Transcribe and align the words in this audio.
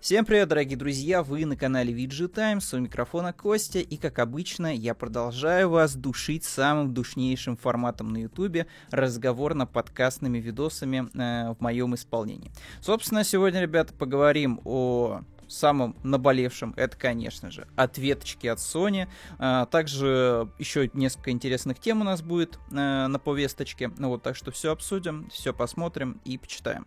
Всем 0.00 0.24
привет, 0.24 0.48
дорогие 0.48 0.76
друзья! 0.78 1.24
Вы 1.24 1.44
на 1.44 1.56
канале 1.56 1.92
VG 1.92 2.28
Times, 2.28 2.72
у 2.72 2.78
микрофона 2.78 3.32
Костя, 3.32 3.80
и 3.80 3.96
как 3.96 4.20
обычно, 4.20 4.72
я 4.72 4.94
продолжаю 4.94 5.70
вас 5.70 5.96
душить 5.96 6.44
самым 6.44 6.94
душнейшим 6.94 7.56
форматом 7.56 8.12
на 8.12 8.18
ютубе, 8.18 8.68
разговорно-подкастными 8.92 10.38
видосами 10.38 11.08
э, 11.14 11.52
в 11.52 11.60
моем 11.60 11.96
исполнении. 11.96 12.52
Собственно, 12.80 13.24
сегодня, 13.24 13.60
ребята, 13.60 13.92
поговорим 13.92 14.60
о 14.64 15.22
самым 15.48 15.96
наболевшим, 16.02 16.74
это, 16.76 16.96
конечно 16.96 17.50
же, 17.50 17.66
ответочки 17.76 18.46
от 18.46 18.58
Sony. 18.58 19.08
А, 19.38 19.66
также 19.66 20.50
еще 20.58 20.90
несколько 20.92 21.30
интересных 21.30 21.78
тем 21.78 22.00
у 22.00 22.04
нас 22.04 22.22
будет 22.22 22.58
а, 22.72 23.08
на 23.08 23.18
повесточке. 23.18 23.90
Ну 23.98 24.08
вот, 24.10 24.22
так 24.22 24.36
что 24.36 24.50
все 24.50 24.72
обсудим, 24.72 25.28
все 25.32 25.52
посмотрим 25.52 26.20
и 26.24 26.38
почитаем. 26.38 26.86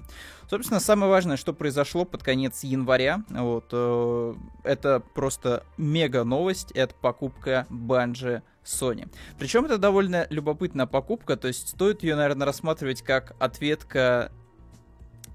Собственно, 0.50 0.79
самое 0.79 1.10
важное, 1.10 1.38
что 1.38 1.54
произошло 1.54 2.05
под 2.05 2.24
конец 2.24 2.64
января, 2.64 3.24
вот, 3.29 3.69
э, 3.71 4.33
это 4.64 5.00
просто 5.00 5.64
мега 5.78 6.24
новость, 6.24 6.71
это 6.71 6.93
покупка 6.93 7.66
Bungie 7.69 8.41
Sony. 8.66 9.10
Причем 9.39 9.66
это 9.66 9.78
довольно 9.78 10.28
любопытная 10.30 10.86
покупка, 10.86 11.38
то 11.38 11.47
есть 11.47 11.69
стоит 11.69 12.04
ее, 12.04 12.16
наверное, 12.16 12.46
рассматривать 12.46 13.02
как 13.02 13.36
ответка 13.39 14.32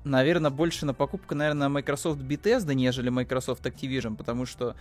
наверное, 0.07 0.51
больше 0.51 0.87
на 0.87 0.95
покупку, 0.95 1.35
наверное, 1.35 1.69
Microsoft 1.69 2.21
Bethesda, 2.21 2.75
нежели 2.75 3.11
Microsoft 3.11 3.67
Activision, 3.67 4.17
потому 4.17 4.47
что, 4.47 4.77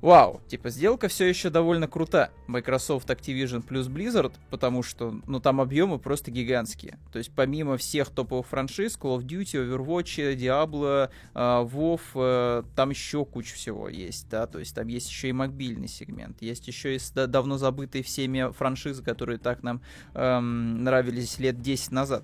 вау, 0.00 0.40
типа, 0.46 0.70
сделка 0.70 1.08
все 1.08 1.26
еще 1.26 1.50
довольно 1.50 1.88
крута. 1.88 2.30
Microsoft 2.46 3.10
Activision 3.10 3.62
плюс 3.62 3.88
Blizzard, 3.88 4.32
потому 4.50 4.82
что, 4.82 5.20
ну, 5.26 5.40
там 5.40 5.60
объемы 5.60 5.98
просто 5.98 6.30
гигантские. 6.30 6.98
То 7.12 7.18
есть, 7.18 7.32
помимо 7.34 7.76
всех 7.76 8.10
топовых 8.10 8.46
франшиз, 8.46 8.96
Call 8.96 9.18
of 9.18 9.24
Duty, 9.24 9.68
Overwatch, 9.68 10.36
Diablo, 10.36 11.10
uh, 11.34 11.68
WoW, 11.68 12.00
uh, 12.14 12.64
там 12.76 12.90
еще 12.90 13.24
куча 13.24 13.54
всего 13.54 13.88
есть, 13.88 14.28
да, 14.30 14.46
то 14.46 14.60
есть, 14.60 14.74
там 14.74 14.86
есть 14.86 15.10
еще 15.10 15.28
и 15.28 15.32
мобильный 15.32 15.88
сегмент, 15.88 16.40
есть 16.40 16.68
еще 16.68 16.94
и 16.94 17.00
давно 17.14 17.58
забытые 17.58 18.04
всеми 18.04 18.52
франшизы, 18.52 19.02
которые 19.02 19.38
так 19.38 19.62
нам 19.62 19.80
эм, 20.14 20.84
нравились 20.84 21.38
лет 21.38 21.60
10 21.60 21.90
назад. 21.90 22.22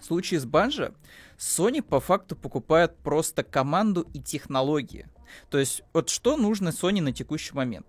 В 0.00 0.04
случае 0.04 0.40
с 0.40 0.44
Банжа 0.44 0.92
Sony 1.38 1.82
по 1.82 2.00
факту 2.00 2.36
покупает 2.36 2.96
просто 2.98 3.42
команду 3.42 4.06
и 4.12 4.20
технологии. 4.20 5.08
То 5.50 5.58
есть 5.58 5.82
вот 5.92 6.08
что 6.08 6.36
нужно 6.36 6.70
Sony 6.70 7.00
на 7.00 7.12
текущий 7.12 7.54
момент? 7.54 7.86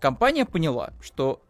Компания 0.00 0.46
поняла, 0.46 0.92
что 1.00 1.42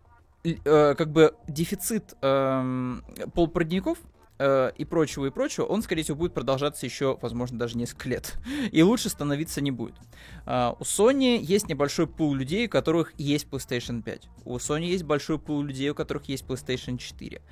э, 0.45 0.95
как 0.95 1.11
бы 1.11 1.35
дефицит 1.49 2.15
э, 2.21 2.97
полупроводников 3.35 3.99
и 4.43 4.87
прочего, 4.89 5.27
и 5.27 5.31
прочего, 5.31 5.67
он, 5.67 5.83
скорее 5.83 6.03
всего, 6.03 6.17
будет 6.17 6.33
продолжаться 6.33 6.87
еще, 6.87 7.19
возможно, 7.21 7.59
даже 7.59 7.77
несколько 7.77 8.09
лет. 8.09 8.39
И 8.73 8.83
лучше 8.83 9.11
становиться 9.11 9.61
не 9.61 9.71
будет. 9.71 9.97
Э, 10.47 10.73
у 10.79 10.83
Sony 10.83 11.37
есть 11.37 11.69
небольшой 11.69 12.07
пул 12.07 12.33
людей, 12.33 12.67
у 12.67 12.71
которых 12.71 13.13
есть 13.19 13.47
PlayStation 13.49 14.03
5. 14.03 14.29
У 14.47 14.57
Sony 14.57 14.87
есть 14.87 15.05
большой 15.05 15.39
пул 15.39 15.63
людей, 15.63 15.91
у 15.91 15.95
которых 15.95 16.25
есть 16.25 16.47
PlayStation 16.47 16.97
4. 16.97 17.43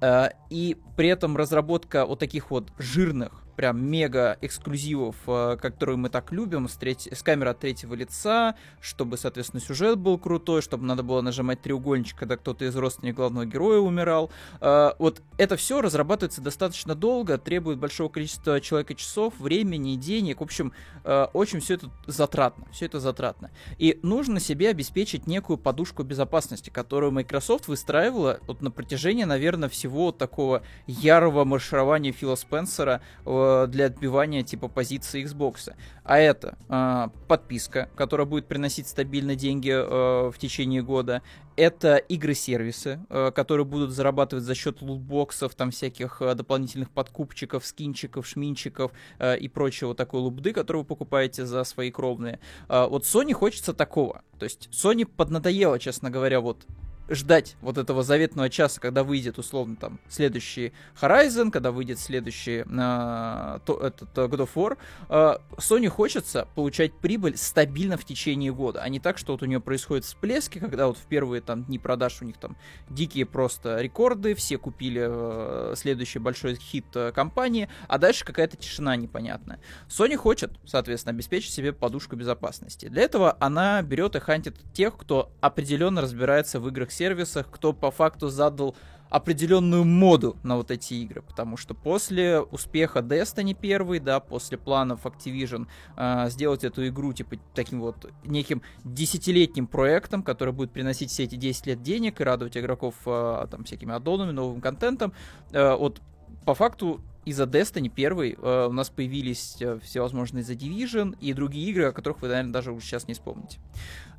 Э, 0.00 0.28
и 0.50 0.76
при 0.96 1.08
этом 1.08 1.36
разработка 1.36 2.04
вот 2.06 2.18
таких 2.18 2.50
вот 2.50 2.72
жирных 2.78 3.45
прям 3.56 3.84
мега 3.84 4.36
эксклюзивов, 4.40 5.16
э, 5.26 5.56
которые 5.60 5.96
мы 5.96 6.08
так 6.08 6.32
любим, 6.32 6.68
с, 6.68 6.74
треть... 6.74 7.08
с 7.10 7.22
камеры 7.22 7.50
от 7.50 7.58
третьего 7.58 7.94
лица, 7.94 8.54
чтобы, 8.80 9.16
соответственно, 9.16 9.60
сюжет 9.60 9.98
был 9.98 10.18
крутой, 10.18 10.62
чтобы 10.62 10.84
надо 10.84 11.02
было 11.02 11.20
нажимать 11.22 11.62
треугольничек, 11.62 12.18
когда 12.18 12.36
кто-то 12.36 12.64
из 12.64 12.76
родственников 12.76 13.16
главного 13.16 13.46
героя 13.46 13.80
умирал. 13.80 14.30
Э, 14.60 14.92
вот 14.98 15.22
это 15.38 15.56
все 15.56 15.80
разрабатывается 15.80 16.40
достаточно 16.40 16.94
долго, 16.94 17.38
требует 17.38 17.78
большого 17.78 18.08
количества 18.08 18.60
человека 18.60 18.94
часов, 18.94 19.34
времени, 19.38 19.96
денег. 19.96 20.40
В 20.40 20.44
общем, 20.44 20.72
э, 21.04 21.26
очень 21.32 21.60
все 21.60 21.74
это 21.74 21.90
затратно. 22.06 22.66
Все 22.72 22.86
это 22.86 23.00
затратно. 23.00 23.50
И 23.78 23.98
нужно 24.02 24.40
себе 24.40 24.68
обеспечить 24.68 25.26
некую 25.26 25.56
подушку 25.56 26.02
безопасности, 26.02 26.70
которую 26.70 27.12
Microsoft 27.12 27.68
выстраивала 27.68 28.40
вот 28.46 28.60
на 28.60 28.70
протяжении, 28.70 29.24
наверное, 29.24 29.68
всего 29.68 30.12
такого 30.12 30.62
ярого 30.86 31.44
марширования 31.44 32.12
Фила 32.12 32.34
Спенсера 32.34 33.00
Э, 33.24 33.45
для 33.68 33.86
отбивания 33.86 34.42
типа 34.42 34.68
позиции 34.68 35.24
Xbox. 35.24 35.72
А 36.04 36.18
это 36.18 36.56
э, 36.68 37.08
подписка, 37.26 37.88
которая 37.96 38.26
будет 38.26 38.46
приносить 38.46 38.86
стабильно 38.86 39.34
деньги 39.34 39.70
э, 39.70 40.30
в 40.30 40.38
течение 40.38 40.82
года. 40.82 41.22
Это 41.56 41.96
игры-сервисы, 41.96 43.00
э, 43.08 43.32
которые 43.34 43.64
будут 43.64 43.90
зарабатывать 43.90 44.44
за 44.44 44.54
счет 44.54 44.82
лутбоксов, 44.82 45.54
там 45.54 45.70
всяких 45.70 46.22
э, 46.22 46.34
дополнительных 46.34 46.90
подкупчиков, 46.90 47.66
скинчиков, 47.66 48.26
шминчиков 48.26 48.92
э, 49.18 49.36
и 49.38 49.48
прочего 49.48 49.94
такой 49.94 50.20
лубды, 50.20 50.52
которую 50.52 50.82
вы 50.82 50.86
покупаете 50.88 51.44
за 51.44 51.64
свои 51.64 51.90
кровные. 51.90 52.38
Э, 52.68 52.86
вот 52.88 53.02
Sony 53.02 53.32
хочется 53.32 53.74
такого. 53.74 54.22
То 54.38 54.44
есть 54.44 54.68
Sony 54.70 55.06
поднадоело, 55.06 55.78
честно 55.78 56.10
говоря, 56.10 56.40
вот 56.40 56.66
ждать 57.08 57.56
вот 57.60 57.78
этого 57.78 58.02
заветного 58.02 58.50
часа, 58.50 58.80
когда 58.80 59.04
выйдет 59.04 59.38
условно 59.38 59.76
там 59.76 60.00
следующий 60.08 60.72
Horizon, 61.00 61.50
когда 61.50 61.70
выйдет 61.70 61.98
следующий 61.98 62.64
э, 62.66 63.58
то, 63.64 63.80
этот 63.80 64.10
God 64.16 64.48
of 64.48 64.50
War, 64.54 64.78
э, 65.08 65.38
Sony 65.58 65.88
хочется 65.88 66.48
получать 66.54 66.94
прибыль 66.94 67.36
стабильно 67.36 67.96
в 67.96 68.04
течение 68.04 68.52
года, 68.52 68.82
а 68.82 68.88
не 68.88 69.00
так, 69.00 69.18
что 69.18 69.32
вот 69.32 69.42
у 69.42 69.46
нее 69.46 69.60
происходят 69.60 70.04
всплески, 70.04 70.58
когда 70.58 70.88
вот 70.88 70.98
в 70.98 71.06
первые 71.06 71.40
там 71.40 71.64
дни 71.64 71.78
продаж 71.78 72.22
у 72.22 72.24
них 72.24 72.38
там 72.38 72.56
дикие 72.88 73.26
просто 73.26 73.80
рекорды, 73.80 74.34
все 74.34 74.58
купили 74.58 75.06
э, 75.08 75.74
следующий 75.76 76.18
большой 76.18 76.56
хит 76.56 76.86
э, 76.94 77.12
компании, 77.12 77.68
а 77.88 77.98
дальше 77.98 78.24
какая-то 78.24 78.56
тишина 78.56 78.96
непонятная. 78.96 79.60
Sony 79.88 80.16
хочет, 80.16 80.52
соответственно, 80.64 81.14
обеспечить 81.14 81.52
себе 81.52 81.72
подушку 81.72 82.16
безопасности. 82.16 82.88
Для 82.88 83.02
этого 83.02 83.36
она 83.40 83.82
берет 83.82 84.16
и 84.16 84.20
хантит 84.20 84.56
тех, 84.72 84.96
кто 84.96 85.32
определенно 85.40 86.00
разбирается 86.00 86.60
в 86.60 86.68
играх 86.68 86.90
сервисах, 86.96 87.50
кто 87.50 87.72
по 87.72 87.90
факту 87.90 88.28
задал 88.28 88.74
определенную 89.08 89.84
моду 89.84 90.36
на 90.42 90.56
вот 90.56 90.70
эти 90.70 90.94
игры, 90.94 91.22
потому 91.22 91.56
что 91.56 91.74
после 91.74 92.40
успеха 92.40 93.00
Destiny 93.00 93.56
1, 93.56 94.04
да, 94.04 94.18
после 94.20 94.58
планов 94.58 95.06
Activision 95.06 95.68
э, 95.96 96.28
сделать 96.28 96.64
эту 96.64 96.86
игру 96.88 97.12
типа 97.12 97.36
таким 97.54 97.80
вот 97.80 98.10
неким 98.24 98.62
десятилетним 98.84 99.68
проектом, 99.68 100.22
который 100.22 100.52
будет 100.52 100.72
приносить 100.72 101.10
все 101.10 101.24
эти 101.24 101.36
10 101.36 101.66
лет 101.66 101.82
денег 101.82 102.20
и 102.20 102.24
радовать 102.24 102.56
игроков 102.56 102.94
э, 103.06 103.46
там 103.50 103.64
всякими 103.64 103.94
аддонами, 103.94 104.32
новым 104.32 104.60
контентом, 104.60 105.12
э, 105.52 105.76
вот 105.76 106.00
по 106.44 106.54
факту 106.54 107.00
из-за 107.24 107.44
Destiny 107.44 107.90
1 107.92 108.36
э, 108.40 108.66
у 108.68 108.72
нас 108.72 108.88
появились 108.88 109.56
э, 109.60 109.78
всевозможные 109.82 110.44
The 110.44 110.56
Division 110.56 111.16
и 111.20 111.32
другие 111.32 111.68
игры, 111.70 111.86
о 111.86 111.92
которых 111.92 112.22
вы, 112.22 112.28
наверное, 112.28 112.52
даже 112.52 112.72
уже 112.72 112.86
сейчас 112.86 113.08
не 113.08 113.14
вспомните. 113.14 113.58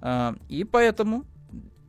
Э, 0.02 0.34
и 0.50 0.66
поэтому 0.66 1.26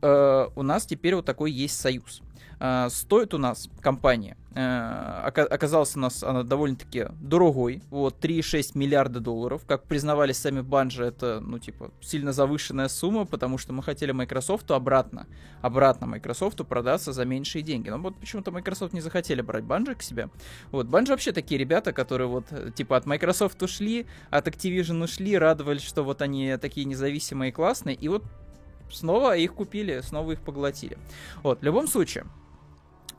э, 0.01 0.47
у 0.55 0.63
нас 0.63 0.85
теперь 0.85 1.15
вот 1.15 1.25
такой 1.25 1.51
есть 1.51 1.79
союз. 1.79 2.21
Э, 2.59 2.87
стоит 2.89 3.33
у 3.33 3.37
нас 3.37 3.69
компания, 3.81 4.35
э, 4.53 5.23
оказалась 5.25 5.95
у 5.95 5.99
нас 5.99 6.23
она 6.23 6.43
довольно-таки 6.43 7.07
дорогой, 7.21 7.81
вот 7.89 8.19
3,6 8.19 8.77
миллиарда 8.77 9.21
долларов, 9.21 9.61
как 9.65 9.85
признавали 9.85 10.33
сами 10.33 10.59
Банжи, 10.59 11.05
это, 11.05 11.39
ну, 11.39 11.57
типа, 11.57 11.91
сильно 12.01 12.33
завышенная 12.33 12.89
сумма, 12.89 13.25
потому 13.25 13.57
что 13.57 13.71
мы 13.71 13.81
хотели 13.81 14.11
Microsoft 14.11 14.69
обратно, 14.71 15.25
обратно 15.61 16.07
Microsoft 16.07 16.57
продаться 16.67 17.13
за 17.13 17.23
меньшие 17.23 17.61
деньги. 17.61 17.89
Но 17.89 17.97
вот 17.97 18.19
почему-то 18.19 18.51
Microsoft 18.51 18.93
не 18.93 19.01
захотели 19.01 19.41
брать 19.41 19.63
Банжи 19.63 19.95
к 19.95 20.01
себе. 20.01 20.29
Вот, 20.71 20.87
Банжи 20.87 21.13
вообще 21.13 21.31
такие 21.31 21.57
ребята, 21.57 21.93
которые 21.93 22.27
вот, 22.27 22.45
типа, 22.75 22.97
от 22.97 23.05
Microsoft 23.05 23.63
ушли, 23.63 24.05
от 24.29 24.47
Activision 24.49 25.01
ушли, 25.01 25.37
радовались, 25.37 25.83
что 25.83 26.03
вот 26.03 26.21
они 26.21 26.57
такие 26.57 26.85
независимые 26.85 27.49
и 27.49 27.53
классные, 27.53 27.95
и 27.95 28.09
вот 28.09 28.23
снова 28.91 29.35
их 29.37 29.53
купили, 29.53 30.01
снова 30.01 30.31
их 30.31 30.41
поглотили. 30.41 30.97
Вот, 31.43 31.61
в 31.61 31.63
любом 31.63 31.87
случае, 31.87 32.25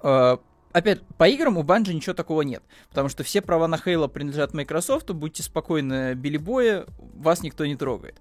э, 0.03 0.37
Опять, 0.73 1.03
по 1.19 1.29
играм 1.29 1.57
у 1.57 1.65
Банжи 1.65 1.93
ничего 1.93 2.15
такого 2.15 2.43
нет, 2.43 2.63
потому 2.91 3.09
что 3.09 3.25
все 3.25 3.43
права 3.43 3.67
на 3.67 3.77
Хейла 3.77 4.07
принадлежат 4.07 4.55
Microsoft, 4.55 5.11
будьте 5.11 5.43
спокойны, 5.43 6.15
Билли 6.15 6.37
Боя, 6.37 6.87
вас 6.99 7.43
никто 7.43 7.67
не 7.67 7.75
трогает. 7.75 8.21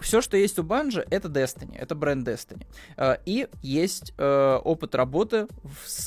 Все, 0.00 0.20
что 0.20 0.36
есть 0.36 0.58
у 0.58 0.64
Банжи, 0.64 1.06
это 1.10 1.28
Destiny, 1.28 1.76
это 1.78 1.94
бренд 1.94 2.26
Destiny. 2.26 2.66
Э, 2.96 3.16
и 3.24 3.48
есть 3.62 4.12
э, 4.18 4.60
опыт 4.64 4.94
работы 4.96 5.46
с 5.86 6.04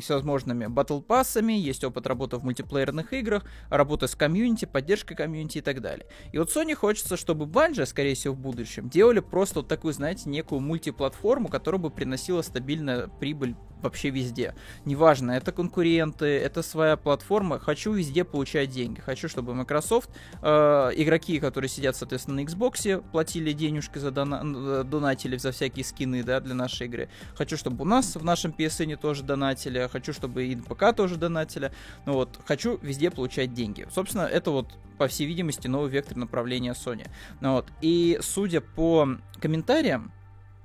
всевозможными 0.00 0.66
батл 0.66 1.00
пассами, 1.00 1.52
есть 1.52 1.84
опыт 1.84 2.06
работы 2.08 2.38
в 2.38 2.44
мультиплеерных 2.44 3.12
играх, 3.12 3.44
работа 3.70 4.08
с 4.08 4.16
комьюнити, 4.16 4.64
поддержка 4.64 5.14
комьюнити 5.14 5.58
и 5.58 5.60
так 5.60 5.80
далее. 5.80 6.06
И 6.32 6.38
вот 6.38 6.50
Sony 6.50 6.74
хочется, 6.74 7.16
чтобы 7.16 7.46
Банжи, 7.46 7.86
скорее 7.86 8.14
всего, 8.14 8.34
в 8.34 8.38
будущем 8.38 8.88
делали 8.88 9.20
просто 9.20 9.60
вот 9.60 9.68
такую, 9.68 9.94
знаете, 9.94 10.28
некую 10.28 10.60
мультиплатформу, 10.60 11.48
которая 11.48 11.80
бы 11.80 11.90
приносила 11.90 12.42
стабильную 12.42 13.10
прибыль 13.20 13.54
вообще 13.84 14.10
везде. 14.10 14.54
Неважно, 14.84 15.32
это 15.32 15.52
конкуренты, 15.52 16.26
это 16.26 16.62
своя 16.62 16.96
платформа, 16.96 17.58
хочу 17.58 17.92
везде 17.92 18.24
получать 18.24 18.70
деньги. 18.70 19.00
Хочу, 19.00 19.28
чтобы 19.28 19.54
Microsoft, 19.54 20.10
э, 20.42 20.90
игроки, 20.96 21.38
которые 21.38 21.68
сидят, 21.68 21.96
соответственно, 21.96 22.42
на 22.42 22.44
Xbox, 22.44 23.02
платили 23.12 23.52
денежки 23.52 23.98
за 23.98 24.10
дона 24.10 24.42
э, 24.44 24.84
донатили 24.84 25.36
за 25.36 25.52
всякие 25.52 25.84
скины, 25.84 26.24
да, 26.24 26.40
для 26.40 26.54
нашей 26.54 26.86
игры. 26.86 27.08
Хочу, 27.36 27.56
чтобы 27.56 27.82
у 27.82 27.86
нас 27.86 28.16
в 28.16 28.24
нашем 28.24 28.50
PSN 28.50 28.96
тоже 28.96 29.22
донатили, 29.22 29.88
хочу, 29.92 30.12
чтобы 30.12 30.46
и 30.46 30.56
ПК 30.56 30.94
тоже 30.96 31.16
донатили. 31.16 31.70
Ну 32.06 32.14
вот, 32.14 32.40
хочу 32.46 32.78
везде 32.82 33.10
получать 33.10 33.54
деньги. 33.54 33.86
Собственно, 33.90 34.22
это 34.22 34.50
вот 34.50 34.74
по 34.98 35.08
всей 35.08 35.26
видимости, 35.26 35.68
новый 35.68 35.90
вектор 35.90 36.16
направления 36.16 36.72
Sony. 36.72 37.08
Ну, 37.40 37.52
вот. 37.52 37.66
И 37.80 38.18
судя 38.22 38.60
по 38.60 39.08
комментариям, 39.40 40.12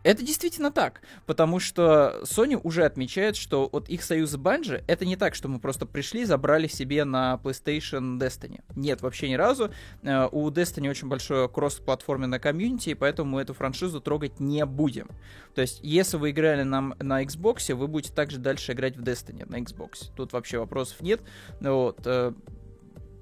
это 0.04 0.24
действительно 0.24 0.72
так, 0.72 1.02
потому 1.26 1.60
что 1.60 2.22
Sony 2.24 2.60
уже 2.62 2.86
отмечает, 2.86 3.36
что 3.36 3.66
от 3.66 3.90
их 3.90 4.04
союза 4.04 4.38
Bungie 4.38 4.84
это 4.88 5.06
не 5.06 5.16
так, 5.16 5.36
что 5.36 5.48
мы 5.50 5.60
просто 5.60 5.86
пришли, 5.86 6.26
забрали 6.26 6.68
себе 6.68 7.04
на 7.04 7.40
PlayStation 7.44 8.18
Destiny. 8.18 8.62
Нет, 8.76 9.02
вообще 9.02 9.30
ни 9.30 9.36
разу. 9.36 9.72
Э, 10.04 10.28
у 10.32 10.50
Destiny 10.50 10.90
очень 10.90 11.08
большое 11.08 11.50
кросс-платформенное 11.50 12.40
комьюнити, 12.40 12.90
и 12.90 12.94
поэтому 12.94 13.32
мы 13.32 13.42
эту 13.42 13.54
франшизу 13.54 14.00
трогать 14.00 14.40
не 14.40 14.66
будем. 14.66 15.10
То 15.54 15.62
есть, 15.62 15.80
если 15.84 16.18
вы 16.18 16.32
играли 16.32 16.64
на, 16.64 16.82
на 17.00 17.24
Xbox, 17.24 17.74
вы 17.74 17.88
будете 17.88 18.14
также 18.14 18.38
дальше 18.38 18.72
играть 18.72 18.96
в 18.96 19.04
Destiny 19.04 19.46
на 19.50 19.60
Xbox. 19.60 20.12
Тут 20.16 20.34
вообще 20.34 20.60
вопросов 20.60 21.02
нет. 21.02 21.22
Вот 21.60 22.02
э, 22.06 22.34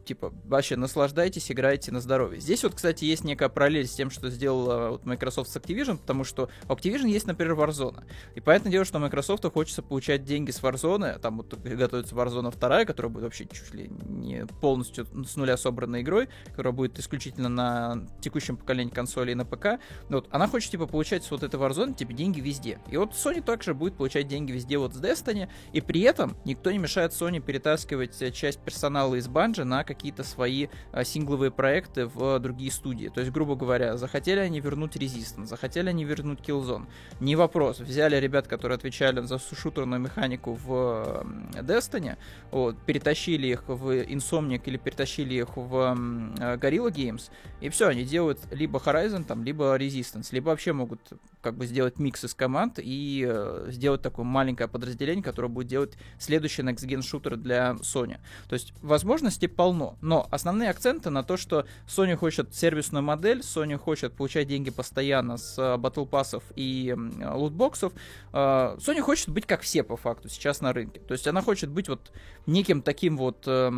типа, 0.08 0.34
вообще 0.46 0.76
наслаждайтесь, 0.76 1.52
играйте 1.52 1.92
на 1.92 2.00
здоровье. 2.00 2.40
Здесь 2.40 2.64
вот, 2.64 2.74
кстати, 2.74 3.06
есть 3.06 3.24
некая 3.24 3.50
параллель 3.50 3.86
с 3.86 3.94
тем, 3.94 4.10
что 4.10 4.30
сделала 4.30 4.92
вот 4.92 5.06
Microsoft 5.06 5.52
с 5.52 5.56
Activision, 5.56 5.98
потому 5.98 6.24
что 6.24 6.50
у 6.68 6.74
Activision 6.74 7.08
есть, 7.08 7.28
например, 7.28 7.54
Warzone. 7.54 8.04
И 8.36 8.40
понятное 8.40 8.72
дело, 8.72 8.86
что 8.86 9.00
Microsoft 9.00 9.46
хочется 9.52 9.82
получать 9.84 10.24
деньги 10.24 10.52
с 10.52 10.62
Warzone, 10.62 11.20
там 11.20 11.38
вот 11.38 11.54
готовится 11.54 12.16
Warzone 12.16 12.58
2, 12.58 12.86
которая 12.86 13.12
будет 13.12 13.24
вообще 13.24 13.46
чуть 13.46 13.74
ли 13.74 13.90
не 13.90 14.46
полностью 14.62 15.06
с 15.26 15.36
нуля 15.36 15.58
собранной 15.58 16.02
игрой, 16.02 16.30
которая 16.46 16.74
будет 16.74 16.98
исключительно 17.00 17.50
на 17.50 18.08
текущем 18.22 18.58
поколении 18.58 18.92
консолей 18.92 19.34
и 19.34 19.36
на 19.36 19.46
ПК. 19.46 19.80
Вот, 20.10 20.28
она 20.32 20.48
хочет, 20.48 20.72
типа, 20.72 20.88
получать 20.88 21.24
с 21.24 21.32
вот 21.32 21.44
этой 21.44 21.60
Warzone, 21.60 21.94
типа, 21.94 22.14
деньги 22.14 22.40
везде. 22.40 22.80
И 22.90 22.98
вот 22.98 23.12
Sony 23.12 23.44
также 23.44 23.74
будет 23.74 23.96
получать 23.98 24.28
деньги 24.28 24.54
везде 24.54 24.78
вот 24.78 24.94
с 24.94 25.02
Destiny, 25.02 25.50
и 25.74 25.82
при 25.82 26.02
этом 26.02 26.38
никто 26.46 26.72
не 26.72 26.78
мешает 26.78 27.12
Sony 27.12 27.42
перетаскивать 27.42 28.22
э, 28.22 28.32
часть 28.32 28.60
персонала 28.60 29.16
из 29.16 29.28
Bungie 29.28 29.64
на 29.64 29.84
какие 29.84 29.97
какие-то 29.98 30.24
свои 30.24 30.68
а, 30.92 31.04
сингловые 31.04 31.52
проекты 31.52 32.06
в 32.06 32.40
другие 32.40 32.72
студии. 32.72 33.08
То 33.08 33.20
есть, 33.20 33.32
грубо 33.32 33.56
говоря, 33.56 33.98
захотели 33.98 34.40
они 34.40 34.60
вернуть 34.60 34.96
Resistance, 34.96 35.46
захотели 35.48 35.90
они 35.90 36.06
вернуть 36.06 36.40
Killzone. 36.40 36.86
Не 37.20 37.36
вопрос. 37.36 37.80
Взяли 37.80 38.16
ребят, 38.18 38.48
которые 38.48 38.76
отвечали 38.76 39.22
за 39.22 39.40
шутерную 39.40 40.00
механику 40.00 40.54
в 40.54 41.26
Destiny, 41.54 42.18
вот, 42.52 42.78
перетащили 42.86 43.48
их 43.48 43.64
в 43.68 44.04
Insomniac 44.04 44.62
или 44.66 44.78
перетащили 44.78 45.34
их 45.34 45.58
в 45.58 45.72
Gorilla 45.72 46.92
Games, 46.92 47.30
и 47.60 47.70
все, 47.70 47.88
они 47.88 48.04
делают 48.04 48.40
либо 48.52 48.80
Horizon, 48.80 49.24
там, 49.24 49.44
либо 49.44 49.76
Resistance, 49.78 50.28
либо 50.32 50.50
вообще 50.50 50.74
могут 50.74 51.00
как 51.48 51.56
бы 51.56 51.66
сделать 51.66 51.98
микс 51.98 52.26
из 52.26 52.34
команд 52.34 52.78
и 52.78 53.26
э, 53.26 53.68
сделать 53.70 54.02
такое 54.02 54.26
маленькое 54.26 54.68
подразделение, 54.68 55.24
которое 55.24 55.48
будет 55.48 55.68
делать 55.68 55.98
следующий 56.20 56.62
Next 56.62 56.86
Gen 56.86 57.02
шутер 57.02 57.38
для 57.38 57.78
Sony. 57.82 58.18
То 58.50 58.54
есть 58.56 58.74
возможностей 58.82 59.48
полно, 59.48 59.98
но 60.02 60.28
основные 60.30 60.70
акценты 60.70 61.10
на 61.10 61.24
то, 61.24 61.38
что 61.38 61.66
Sony 61.88 62.18
хочет 62.18 62.54
сервисную 62.54 63.02
модель, 63.02 63.40
Sony 63.40 63.78
хочет 63.78 64.12
получать 64.14 64.50
деньги 64.50 64.72
постоянно 64.72 65.38
с 65.38 65.58
э, 65.58 65.78
Battle 65.78 66.10
Pass 66.10 66.44
и 66.58 66.94
э, 66.94 67.34
лутбоксов. 67.34 67.94
Э, 68.34 68.76
Sony 68.78 69.00
хочет 69.00 69.30
быть 69.30 69.46
как 69.46 69.62
все 69.62 69.84
по 69.84 69.96
факту 69.96 70.28
сейчас 70.28 70.60
на 70.60 70.74
рынке. 70.74 71.00
То 71.00 71.14
есть 71.14 71.28
она 71.28 71.42
хочет 71.42 71.70
быть 71.70 71.88
вот 71.88 72.12
неким 72.46 72.82
таким 72.82 73.16
вот... 73.16 73.46
Э, 73.48 73.72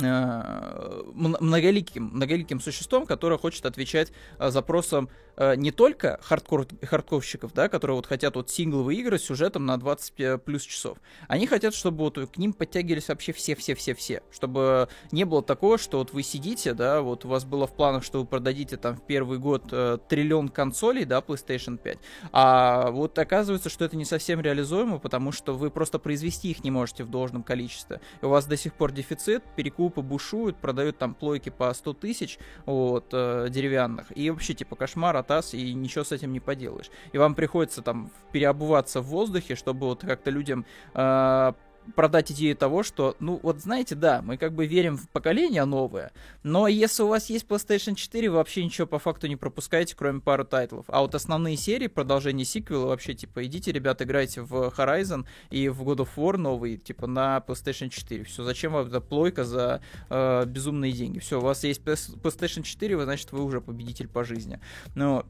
Э, 0.00 1.02
многоликим, 1.12 2.04
многоликим 2.14 2.60
существом, 2.60 3.04
которое 3.04 3.36
хочет 3.36 3.66
отвечать 3.66 4.10
э, 4.38 4.48
запросам 4.48 5.10
не 5.56 5.70
только 5.70 6.18
хардкор, 6.22 6.66
хардковщиков, 6.82 7.52
да, 7.52 7.68
которые 7.68 7.96
вот 7.96 8.06
хотят 8.06 8.36
вот 8.36 8.50
сингловые 8.50 9.00
игры 9.00 9.18
с 9.18 9.24
сюжетом 9.24 9.66
на 9.66 9.76
20 9.76 10.42
плюс 10.44 10.62
часов. 10.62 10.98
Они 11.28 11.46
хотят, 11.46 11.74
чтобы 11.74 11.98
вот 11.98 12.18
к 12.18 12.36
ним 12.36 12.52
подтягивались 12.52 13.08
вообще 13.08 13.32
все-все-все-все. 13.32 14.22
Чтобы 14.30 14.88
не 15.10 15.24
было 15.24 15.42
такого, 15.42 15.78
что 15.78 15.98
вот 15.98 16.12
вы 16.12 16.22
сидите, 16.22 16.74
да, 16.74 17.02
вот 17.02 17.24
у 17.24 17.28
вас 17.28 17.44
было 17.44 17.66
в 17.66 17.74
планах, 17.74 18.04
что 18.04 18.20
вы 18.20 18.26
продадите 18.26 18.76
там 18.76 18.96
в 18.96 19.06
первый 19.06 19.38
год 19.38 19.64
э, 19.72 19.98
триллион 20.08 20.48
консолей, 20.48 21.04
да, 21.04 21.18
PlayStation 21.20 21.78
5, 21.78 21.98
а 22.32 22.90
вот 22.90 23.18
оказывается, 23.18 23.68
что 23.68 23.84
это 23.84 23.96
не 23.96 24.04
совсем 24.04 24.40
реализуемо, 24.40 24.98
потому 24.98 25.32
что 25.32 25.54
вы 25.54 25.70
просто 25.70 25.98
произвести 25.98 26.50
их 26.50 26.64
не 26.64 26.70
можете 26.70 27.04
в 27.04 27.10
должном 27.10 27.42
количестве. 27.42 28.00
У 28.20 28.28
вас 28.28 28.46
до 28.46 28.56
сих 28.56 28.74
пор 28.74 28.92
дефицит, 28.92 29.42
перекуп 29.56 29.82
перекупы 29.82 30.02
бушуют, 30.02 30.56
продают 30.56 30.98
там 30.98 31.14
плойки 31.14 31.50
по 31.50 31.72
100 31.72 31.92
тысяч 31.94 32.38
вот, 32.66 33.08
э, 33.12 33.48
деревянных. 33.50 34.16
И 34.16 34.30
вообще, 34.30 34.54
типа, 34.54 34.76
кошмар, 34.76 35.16
атас, 35.22 35.54
и 35.54 35.72
ничего 35.72 36.04
с 36.04 36.12
этим 36.12 36.32
не 36.32 36.40
поделаешь. 36.40 36.90
И 37.12 37.18
вам 37.18 37.34
приходится 37.34 37.82
там 37.82 38.10
переобуваться 38.32 39.00
в 39.00 39.06
воздухе, 39.06 39.54
чтобы 39.54 39.86
вот 39.86 40.02
как-то 40.02 40.30
людям 40.30 40.64
э, 40.94 41.52
продать 41.94 42.32
идею 42.32 42.56
того, 42.56 42.82
что, 42.82 43.16
ну, 43.20 43.40
вот 43.42 43.60
знаете, 43.60 43.94
да, 43.94 44.22
мы 44.22 44.36
как 44.36 44.52
бы 44.52 44.66
верим 44.66 44.96
в 44.96 45.08
поколение 45.08 45.64
новое, 45.64 46.12
но 46.42 46.68
если 46.68 47.02
у 47.02 47.08
вас 47.08 47.30
есть 47.30 47.46
PlayStation 47.46 47.94
4, 47.94 48.30
вы 48.30 48.36
вообще 48.36 48.64
ничего 48.64 48.86
по 48.86 48.98
факту 48.98 49.26
не 49.26 49.36
пропускаете, 49.36 49.94
кроме 49.96 50.20
пару 50.20 50.44
тайтлов. 50.44 50.84
А 50.88 51.00
вот 51.00 51.14
основные 51.14 51.56
серии, 51.56 51.86
продолжение 51.86 52.44
сиквела, 52.44 52.86
вообще, 52.86 53.14
типа, 53.14 53.44
идите, 53.44 53.72
ребята, 53.72 54.04
играйте 54.04 54.42
в 54.42 54.72
Horizon 54.76 55.26
и 55.50 55.68
в 55.68 55.82
God 55.82 55.98
of 55.98 56.08
War 56.16 56.36
новый, 56.36 56.76
типа, 56.76 57.06
на 57.06 57.42
PlayStation 57.46 57.88
4. 57.88 58.24
Все, 58.24 58.44
зачем 58.44 58.72
вам 58.72 58.86
эта 58.86 59.00
плойка 59.00 59.44
за 59.44 59.82
э, 60.08 60.44
безумные 60.46 60.92
деньги? 60.92 61.18
Все, 61.18 61.38
у 61.38 61.42
вас 61.42 61.64
есть 61.64 61.82
PlayStation 61.82 62.62
4, 62.62 62.96
вы, 62.96 63.04
значит, 63.04 63.32
вы 63.32 63.44
уже 63.44 63.60
победитель 63.60 64.08
по 64.08 64.24
жизни. 64.24 64.60
Ну, 64.94 65.24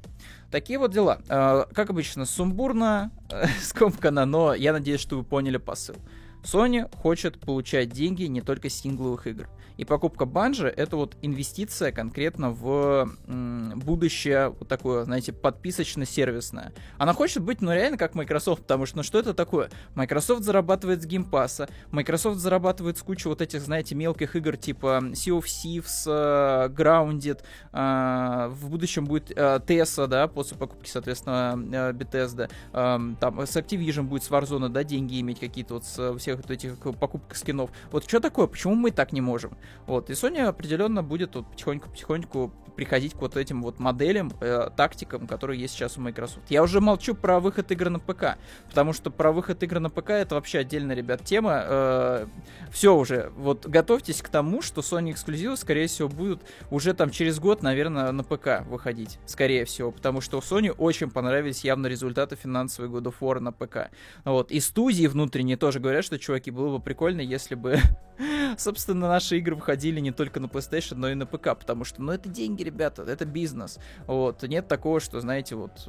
такие 0.50 0.78
вот 0.78 0.92
дела. 0.92 1.20
Э, 1.28 1.64
как 1.72 1.90
обычно, 1.90 2.26
сумбурно, 2.26 3.10
скомкано, 3.62 4.26
но 4.26 4.54
я 4.54 4.72
надеюсь, 4.72 5.00
что 5.00 5.16
вы 5.16 5.24
поняли 5.24 5.56
посыл. 5.56 5.96
Sony 6.42 6.88
хочет 6.96 7.40
получать 7.40 7.90
деньги 7.90 8.24
не 8.24 8.40
только 8.40 8.68
с 8.68 8.74
сингловых 8.74 9.26
игр. 9.26 9.48
И 9.76 9.84
покупка 9.84 10.26
Bungie 10.26 10.68
это 10.68 10.96
вот 10.96 11.16
инвестиция 11.22 11.92
конкретно 11.92 12.50
в 12.50 13.10
м, 13.26 13.80
будущее 13.80 14.50
вот 14.50 14.68
такое, 14.68 15.04
знаете, 15.04 15.32
подписочно-сервисное. 15.32 16.72
Она 16.98 17.14
хочет 17.14 17.42
быть, 17.42 17.62
ну, 17.62 17.72
реально 17.72 17.96
как 17.96 18.14
Microsoft, 18.14 18.62
потому 18.62 18.86
что, 18.86 18.98
ну, 18.98 19.02
что 19.02 19.18
это 19.18 19.34
такое? 19.34 19.70
Microsoft 19.94 20.44
зарабатывает 20.44 21.02
с 21.02 21.06
Game 21.06 21.31
Pass 21.31 21.56
а, 21.56 21.68
Microsoft 21.90 22.38
зарабатывает 22.38 22.98
с 22.98 23.02
кучей 23.02 23.28
вот 23.28 23.40
этих, 23.40 23.60
знаете, 23.62 23.94
мелких 23.94 24.36
игр 24.36 24.56
типа 24.56 25.00
Sea 25.12 25.38
of 25.38 25.44
Thieves, 25.44 26.06
э, 26.06 26.68
Grounded, 26.68 27.40
uh, 27.72 28.50
в 28.50 28.68
будущем 28.68 29.06
будет 29.06 29.30
uh, 29.30 29.64
Tessa, 29.64 30.06
да, 30.06 30.28
после 30.28 30.56
покупки, 30.58 30.88
соответственно, 30.88 31.54
uh, 31.56 31.92
Bethesda, 31.92 32.50
uh, 32.72 33.16
там 33.18 33.40
с 33.40 33.56
Activision 33.56 34.02
будет 34.02 34.22
с 34.22 34.30
Warzone, 34.30 34.68
да, 34.68 34.84
деньги 34.84 35.18
иметь 35.20 35.40
какие-то 35.40 35.74
вот 35.74 35.84
с 35.84 36.18
всех 36.18 36.31
вот 36.36 36.50
этих 36.50 36.78
покупок 36.78 37.34
скинов. 37.34 37.70
Вот 37.90 38.04
что 38.04 38.20
такое? 38.20 38.46
Почему 38.46 38.74
мы 38.74 38.90
так 38.90 39.12
не 39.12 39.20
можем? 39.20 39.56
Вот, 39.86 40.10
и 40.10 40.12
Sony 40.12 40.40
определенно 40.40 41.02
будет 41.02 41.34
вот 41.34 41.46
потихоньку-потихоньку 41.50 42.52
приходить 42.74 43.14
к 43.14 43.20
вот 43.20 43.36
этим 43.36 43.62
вот 43.62 43.78
моделям, 43.78 44.32
э, 44.40 44.70
тактикам, 44.76 45.26
которые 45.26 45.60
есть 45.60 45.74
сейчас 45.74 45.98
у 45.98 46.00
Microsoft. 46.00 46.50
Я 46.50 46.62
уже 46.62 46.80
молчу 46.80 47.14
про 47.14 47.40
выход 47.40 47.70
игр 47.72 47.90
на 47.90 47.98
ПК, 47.98 48.38
потому 48.68 48.92
что 48.92 49.10
про 49.10 49.32
выход 49.32 49.62
игр 49.62 49.80
на 49.80 49.90
ПК 49.90 50.10
это 50.10 50.34
вообще 50.34 50.58
отдельная, 50.58 50.96
ребят, 50.96 51.24
тема. 51.24 51.62
Э, 51.64 52.26
все 52.70 52.96
уже, 52.96 53.32
вот 53.36 53.66
готовьтесь 53.66 54.22
к 54.22 54.28
тому, 54.28 54.62
что 54.62 54.80
Sony 54.80 55.12
эксклюзивы, 55.12 55.56
скорее 55.56 55.86
всего, 55.86 56.08
будут 56.08 56.42
уже 56.70 56.94
там 56.94 57.10
через 57.10 57.38
год, 57.38 57.62
наверное, 57.62 58.12
на 58.12 58.24
ПК 58.24 58.66
выходить, 58.66 59.18
скорее 59.26 59.64
всего, 59.64 59.90
потому 59.90 60.20
что 60.20 60.38
у 60.38 60.40
Sony 60.40 60.70
очень 60.70 61.10
понравились 61.10 61.64
явно 61.64 61.86
результаты 61.86 62.36
финансовой 62.36 62.90
God 62.90 63.12
of 63.12 63.40
на 63.40 63.52
ПК. 63.52 63.90
Вот, 64.24 64.50
и 64.50 64.60
студии 64.60 65.06
внутренние 65.06 65.56
тоже 65.56 65.80
говорят, 65.80 66.04
что, 66.04 66.18
чуваки, 66.18 66.50
было 66.50 66.78
бы 66.78 66.82
прикольно, 66.82 67.20
если 67.20 67.54
бы, 67.54 67.78
собственно, 68.58 69.08
наши 69.08 69.38
игры 69.38 69.54
выходили 69.54 70.00
не 70.00 70.12
только 70.12 70.40
на 70.40 70.46
PlayStation, 70.46 70.94
но 70.96 71.10
и 71.10 71.14
на 71.14 71.26
ПК, 71.26 71.56
потому 71.58 71.84
что, 71.84 72.02
ну, 72.02 72.12
это 72.12 72.28
деньги, 72.28 72.61
ребята, 72.64 73.02
это 73.02 73.24
бизнес. 73.24 73.78
Вот, 74.06 74.42
нет 74.42 74.68
такого, 74.68 75.00
что, 75.00 75.20
знаете, 75.20 75.54
вот, 75.54 75.88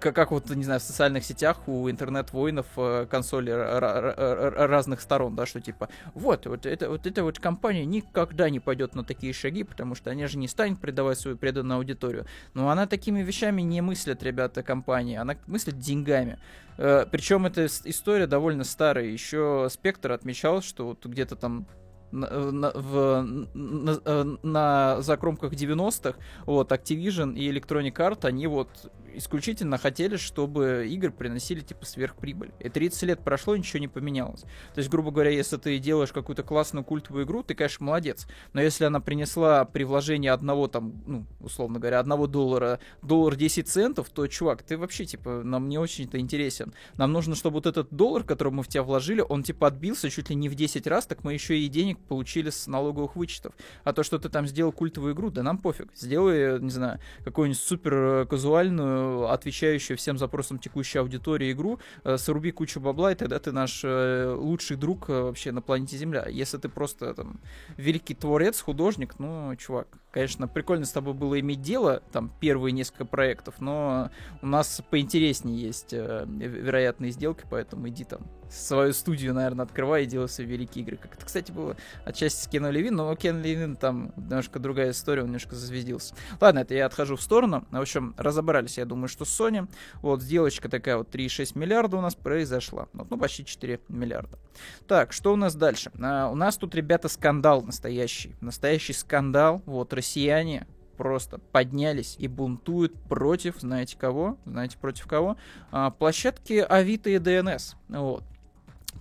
как, 0.00 0.14
как 0.14 0.30
вот, 0.30 0.50
не 0.50 0.64
знаю, 0.64 0.80
в 0.80 0.82
социальных 0.82 1.24
сетях 1.24 1.68
у 1.68 1.90
интернет-воинов 1.90 2.66
э, 2.76 3.06
консоли 3.10 3.50
разных 3.50 5.00
сторон, 5.00 5.34
да, 5.34 5.46
что 5.46 5.60
типа, 5.60 5.88
вот, 6.14 6.46
вот, 6.46 6.66
это, 6.66 6.88
вот 6.88 7.06
эта 7.06 7.22
вот 7.22 7.38
компания 7.38 7.84
никогда 7.84 8.50
не 8.50 8.60
пойдет 8.60 8.94
на 8.94 9.04
такие 9.04 9.32
шаги, 9.32 9.64
потому 9.64 9.94
что 9.94 10.10
они 10.10 10.26
же 10.26 10.38
не 10.38 10.48
станет 10.48 10.80
предавать 10.80 11.18
свою 11.18 11.36
преданную 11.36 11.78
аудиторию. 11.78 12.26
Но 12.54 12.70
она 12.70 12.86
такими 12.86 13.22
вещами 13.22 13.62
не 13.62 13.80
мыслит, 13.80 14.22
ребята, 14.22 14.62
компания, 14.62 15.20
она 15.20 15.36
мыслит 15.46 15.78
деньгами. 15.78 16.38
Э, 16.76 17.06
Причем 17.10 17.46
эта 17.46 17.66
история 17.66 18.26
довольно 18.26 18.64
старая. 18.64 19.04
Еще 19.04 19.68
Спектр 19.70 20.12
отмечал, 20.12 20.62
что 20.62 20.86
вот 20.86 21.04
где-то 21.06 21.36
там 21.36 21.66
на, 22.14 22.70
в, 22.74 23.26
на, 23.54 24.00
э, 24.04 24.36
на 24.42 25.02
закромках 25.02 25.52
90-х, 25.52 26.18
вот, 26.46 26.72
Activision 26.72 27.34
и 27.36 27.50
Electronic 27.50 27.94
Arts, 27.94 28.26
они 28.26 28.46
вот 28.46 28.68
исключительно 29.16 29.78
хотели, 29.78 30.16
чтобы 30.16 30.86
игры 30.88 31.10
приносили 31.10 31.60
типа 31.60 31.84
сверхприбыль. 31.86 32.52
И 32.60 32.68
30 32.68 33.02
лет 33.04 33.20
прошло, 33.20 33.56
ничего 33.56 33.80
не 33.80 33.88
поменялось. 33.88 34.42
То 34.74 34.78
есть, 34.78 34.90
грубо 34.90 35.10
говоря, 35.10 35.30
если 35.30 35.56
ты 35.56 35.78
делаешь 35.78 36.12
какую-то 36.12 36.42
классную 36.42 36.84
культовую 36.84 37.24
игру, 37.24 37.42
ты, 37.42 37.54
конечно, 37.54 37.86
молодец. 37.86 38.26
Но 38.52 38.60
если 38.60 38.84
она 38.84 39.00
принесла 39.00 39.64
при 39.64 39.84
вложении 39.84 40.28
одного 40.28 40.68
там, 40.68 41.02
ну, 41.06 41.26
условно 41.40 41.78
говоря, 41.78 42.00
одного 42.00 42.26
доллара, 42.26 42.80
доллар 43.02 43.36
10 43.36 43.68
центов, 43.68 44.10
то, 44.10 44.26
чувак, 44.26 44.62
ты 44.62 44.76
вообще, 44.76 45.04
типа, 45.04 45.42
нам 45.44 45.68
не 45.68 45.78
очень-то 45.78 46.18
интересен. 46.18 46.74
Нам 46.96 47.12
нужно, 47.12 47.34
чтобы 47.34 47.54
вот 47.54 47.66
этот 47.66 47.88
доллар, 47.90 48.24
который 48.24 48.52
мы 48.52 48.62
в 48.62 48.68
тебя 48.68 48.82
вложили, 48.82 49.24
он, 49.26 49.42
типа, 49.42 49.68
отбился 49.68 50.10
чуть 50.10 50.30
ли 50.30 50.36
не 50.36 50.48
в 50.48 50.54
10 50.54 50.86
раз, 50.86 51.06
так 51.06 51.24
мы 51.24 51.32
еще 51.32 51.58
и 51.58 51.68
денег 51.68 51.98
получили 51.98 52.50
с 52.50 52.66
налоговых 52.66 53.16
вычетов. 53.16 53.54
А 53.84 53.92
то, 53.92 54.02
что 54.02 54.18
ты 54.18 54.28
там 54.28 54.46
сделал 54.46 54.72
культовую 54.72 55.14
игру, 55.14 55.30
да 55.30 55.42
нам 55.42 55.58
пофиг. 55.58 55.88
Сделай, 55.94 56.60
не 56.60 56.70
знаю, 56.70 57.00
какую-нибудь 57.24 57.60
супер 57.60 57.94
э, 57.94 58.26
казуальную, 58.26 59.03
отвечающую 59.28 59.96
всем 59.96 60.18
запросам 60.18 60.58
текущей 60.58 60.98
аудитории 60.98 61.52
игру, 61.52 61.78
э, 62.04 62.16
сруби 62.16 62.50
кучу 62.50 62.80
бабла, 62.80 63.12
и 63.12 63.14
тогда 63.14 63.38
ты 63.38 63.52
наш 63.52 63.82
э, 63.84 64.34
лучший 64.36 64.76
друг 64.76 65.08
вообще 65.08 65.52
на 65.52 65.62
планете 65.62 65.96
Земля. 65.96 66.26
Если 66.28 66.58
ты 66.58 66.68
просто 66.68 67.14
там 67.14 67.40
великий 67.76 68.14
творец, 68.14 68.60
художник, 68.60 69.18
ну, 69.18 69.54
чувак, 69.56 69.88
конечно, 70.10 70.48
прикольно 70.48 70.84
с 70.84 70.92
тобой 70.92 71.14
было 71.14 71.38
иметь 71.40 71.62
дело, 71.62 72.02
там, 72.12 72.32
первые 72.40 72.72
несколько 72.72 73.04
проектов, 73.04 73.56
но 73.60 74.10
у 74.42 74.46
нас 74.46 74.82
поинтереснее 74.90 75.60
есть 75.60 75.92
вероятные 75.92 77.10
сделки, 77.10 77.44
поэтому 77.48 77.88
иди 77.88 78.04
там 78.04 78.20
свою 78.50 78.92
студию, 78.92 79.34
наверное, 79.34 79.64
открывай 79.64 80.04
и 80.04 80.06
делай 80.06 80.28
свои 80.28 80.46
великие 80.46 80.84
игры. 80.84 80.96
Как 80.96 81.14
это, 81.14 81.24
кстати, 81.24 81.52
было 81.52 81.76
отчасти 82.04 82.44
с 82.44 82.48
Кеном 82.48 82.72
Левин, 82.72 82.96
но 82.96 83.14
Кен 83.16 83.42
Левин 83.42 83.76
там 83.76 84.12
немножко 84.16 84.58
другая 84.58 84.90
история, 84.90 85.22
он 85.22 85.28
немножко 85.28 85.54
зазвездился. 85.54 86.14
Ладно, 86.40 86.60
это 86.60 86.74
я 86.74 86.86
отхожу 86.86 87.16
в 87.16 87.22
сторону. 87.22 87.66
В 87.70 87.80
общем, 87.80 88.14
разобрались, 88.16 88.78
я 88.78 88.84
думаю, 88.84 89.08
что 89.08 89.24
с 89.24 89.40
Sony. 89.40 89.68
Вот, 90.02 90.22
сделочка 90.22 90.68
такая 90.68 90.96
вот 90.96 91.14
3,6 91.14 91.58
миллиарда 91.58 91.96
у 91.96 92.00
нас 92.00 92.14
произошла. 92.14 92.88
Вот, 92.92 93.10
ну, 93.10 93.18
почти 93.18 93.44
4 93.44 93.80
миллиарда. 93.88 94.38
Так, 94.86 95.12
что 95.12 95.32
у 95.32 95.36
нас 95.36 95.54
дальше? 95.54 95.90
А, 96.00 96.28
у 96.30 96.34
нас 96.34 96.56
тут, 96.56 96.74
ребята, 96.74 97.08
скандал 97.08 97.62
настоящий. 97.62 98.36
Настоящий 98.40 98.92
скандал. 98.92 99.62
Вот, 99.66 99.92
россияне 99.92 100.66
просто 100.96 101.38
поднялись 101.38 102.16
и 102.18 102.28
бунтуют 102.28 102.94
против, 103.08 103.56
знаете 103.60 103.96
кого? 103.98 104.38
Знаете 104.44 104.78
против 104.78 105.06
кого? 105.06 105.36
А, 105.70 105.90
площадки 105.90 106.64
Авито 106.68 107.10
и 107.10 107.18
ДНС. 107.18 107.74
Вот 107.88 108.24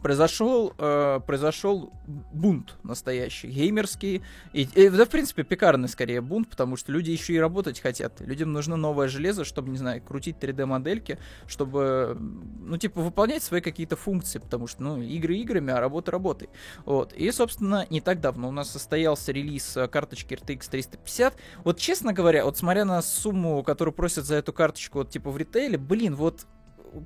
произошел, 0.04 0.74
э, 0.78 1.22
произошел 1.26 1.92
бунт 2.06 2.76
настоящий, 2.84 3.48
геймерский. 3.48 4.22
И, 4.52 4.64
и, 4.76 4.90
да, 4.90 5.06
в 5.06 5.10
принципе, 5.10 5.44
пекарный 5.44 5.88
скорее 5.88 6.22
бунт, 6.22 6.50
потому 6.50 6.76
что 6.76 6.92
люди 6.92 7.10
еще 7.10 7.34
и 7.34 7.40
работать 7.40 7.80
хотят. 7.80 8.20
Людям 8.20 8.52
нужно 8.52 8.76
новое 8.76 9.08
железо, 9.08 9.46
чтобы, 9.46 9.70
не 9.70 9.78
знаю, 9.78 10.02
крутить 10.02 10.36
3D-модельки, 10.40 11.18
чтобы, 11.48 12.18
ну, 12.20 12.78
типа, 12.78 13.02
выполнять 13.02 13.42
свои 13.42 13.62
какие-то 13.62 13.96
функции, 13.96 14.40
потому 14.40 14.68
что, 14.68 14.84
ну, 14.84 15.02
игры 15.02 15.38
играми, 15.38 15.72
а 15.74 15.80
работа 15.80 16.12
работой. 16.12 16.50
Вот. 16.86 17.14
И, 17.14 17.32
собственно, 17.32 17.88
не 17.90 18.02
так 18.02 18.20
давно 18.20 18.50
у 18.50 18.52
нас 18.52 18.70
состоялся 18.70 19.32
релиз 19.32 19.78
э, 19.78 19.88
карточки 19.88 20.34
RTX 20.34 20.70
350. 20.70 21.36
Вот, 21.64 21.80
честно 21.80 22.12
говоря, 22.12 22.44
вот 22.44 22.58
смотря 22.58 22.84
на 22.84 23.02
сумму, 23.02 23.64
которую 23.64 23.94
просят 23.94 24.26
за 24.26 24.36
эту 24.36 24.52
карточку, 24.52 25.00
вот, 25.00 25.10
типа, 25.10 25.32
в 25.32 25.38
ритейле, 25.38 25.78
блин, 25.78 26.16
вот 26.16 26.46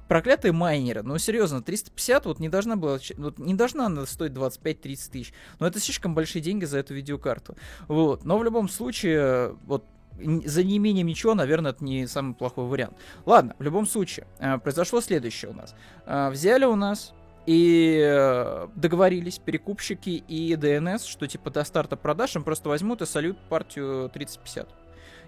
проклятые 0.07 0.51
майнеры, 0.51 1.03
ну 1.03 1.17
серьезно, 1.17 1.61
350 1.61 2.25
вот 2.25 2.39
не 2.39 2.49
должна 2.49 2.75
была, 2.75 2.99
вот 3.17 3.39
не 3.39 3.53
должна 3.53 3.87
она 3.87 4.05
стоить 4.05 4.33
25-30 4.33 5.11
тысяч, 5.11 5.33
но 5.59 5.67
это 5.67 5.79
слишком 5.79 6.15
большие 6.15 6.41
деньги 6.41 6.65
за 6.65 6.79
эту 6.79 6.93
видеокарту, 6.93 7.55
вот, 7.87 8.25
но 8.25 8.37
в 8.37 8.43
любом 8.43 8.69
случае, 8.69 9.55
вот 9.65 9.85
за 10.19 10.63
неимением 10.63 11.07
ничего, 11.07 11.35
наверное, 11.35 11.71
это 11.71 11.83
не 11.83 12.07
самый 12.07 12.33
плохой 12.33 12.65
вариант. 12.65 12.97
Ладно, 13.25 13.55
в 13.59 13.63
любом 13.63 13.85
случае, 13.85 14.25
э, 14.39 14.57
произошло 14.57 14.99
следующее 15.01 15.51
у 15.51 15.53
нас. 15.53 15.75
Э, 16.05 16.29
взяли 16.29 16.65
у 16.65 16.75
нас 16.75 17.13
и 17.45 18.01
э, 18.03 18.67
договорились 18.75 19.39
перекупщики 19.39 20.09
и 20.09 20.55
ДНС, 20.55 21.05
что 21.05 21.27
типа 21.27 21.49
до 21.49 21.63
старта 21.63 21.95
продаж 21.95 22.35
им 22.35 22.43
просто 22.43 22.67
возьмут 22.69 23.01
и 23.01 23.05
сольют 23.05 23.37
партию 23.49 24.09
3050. 24.09 24.67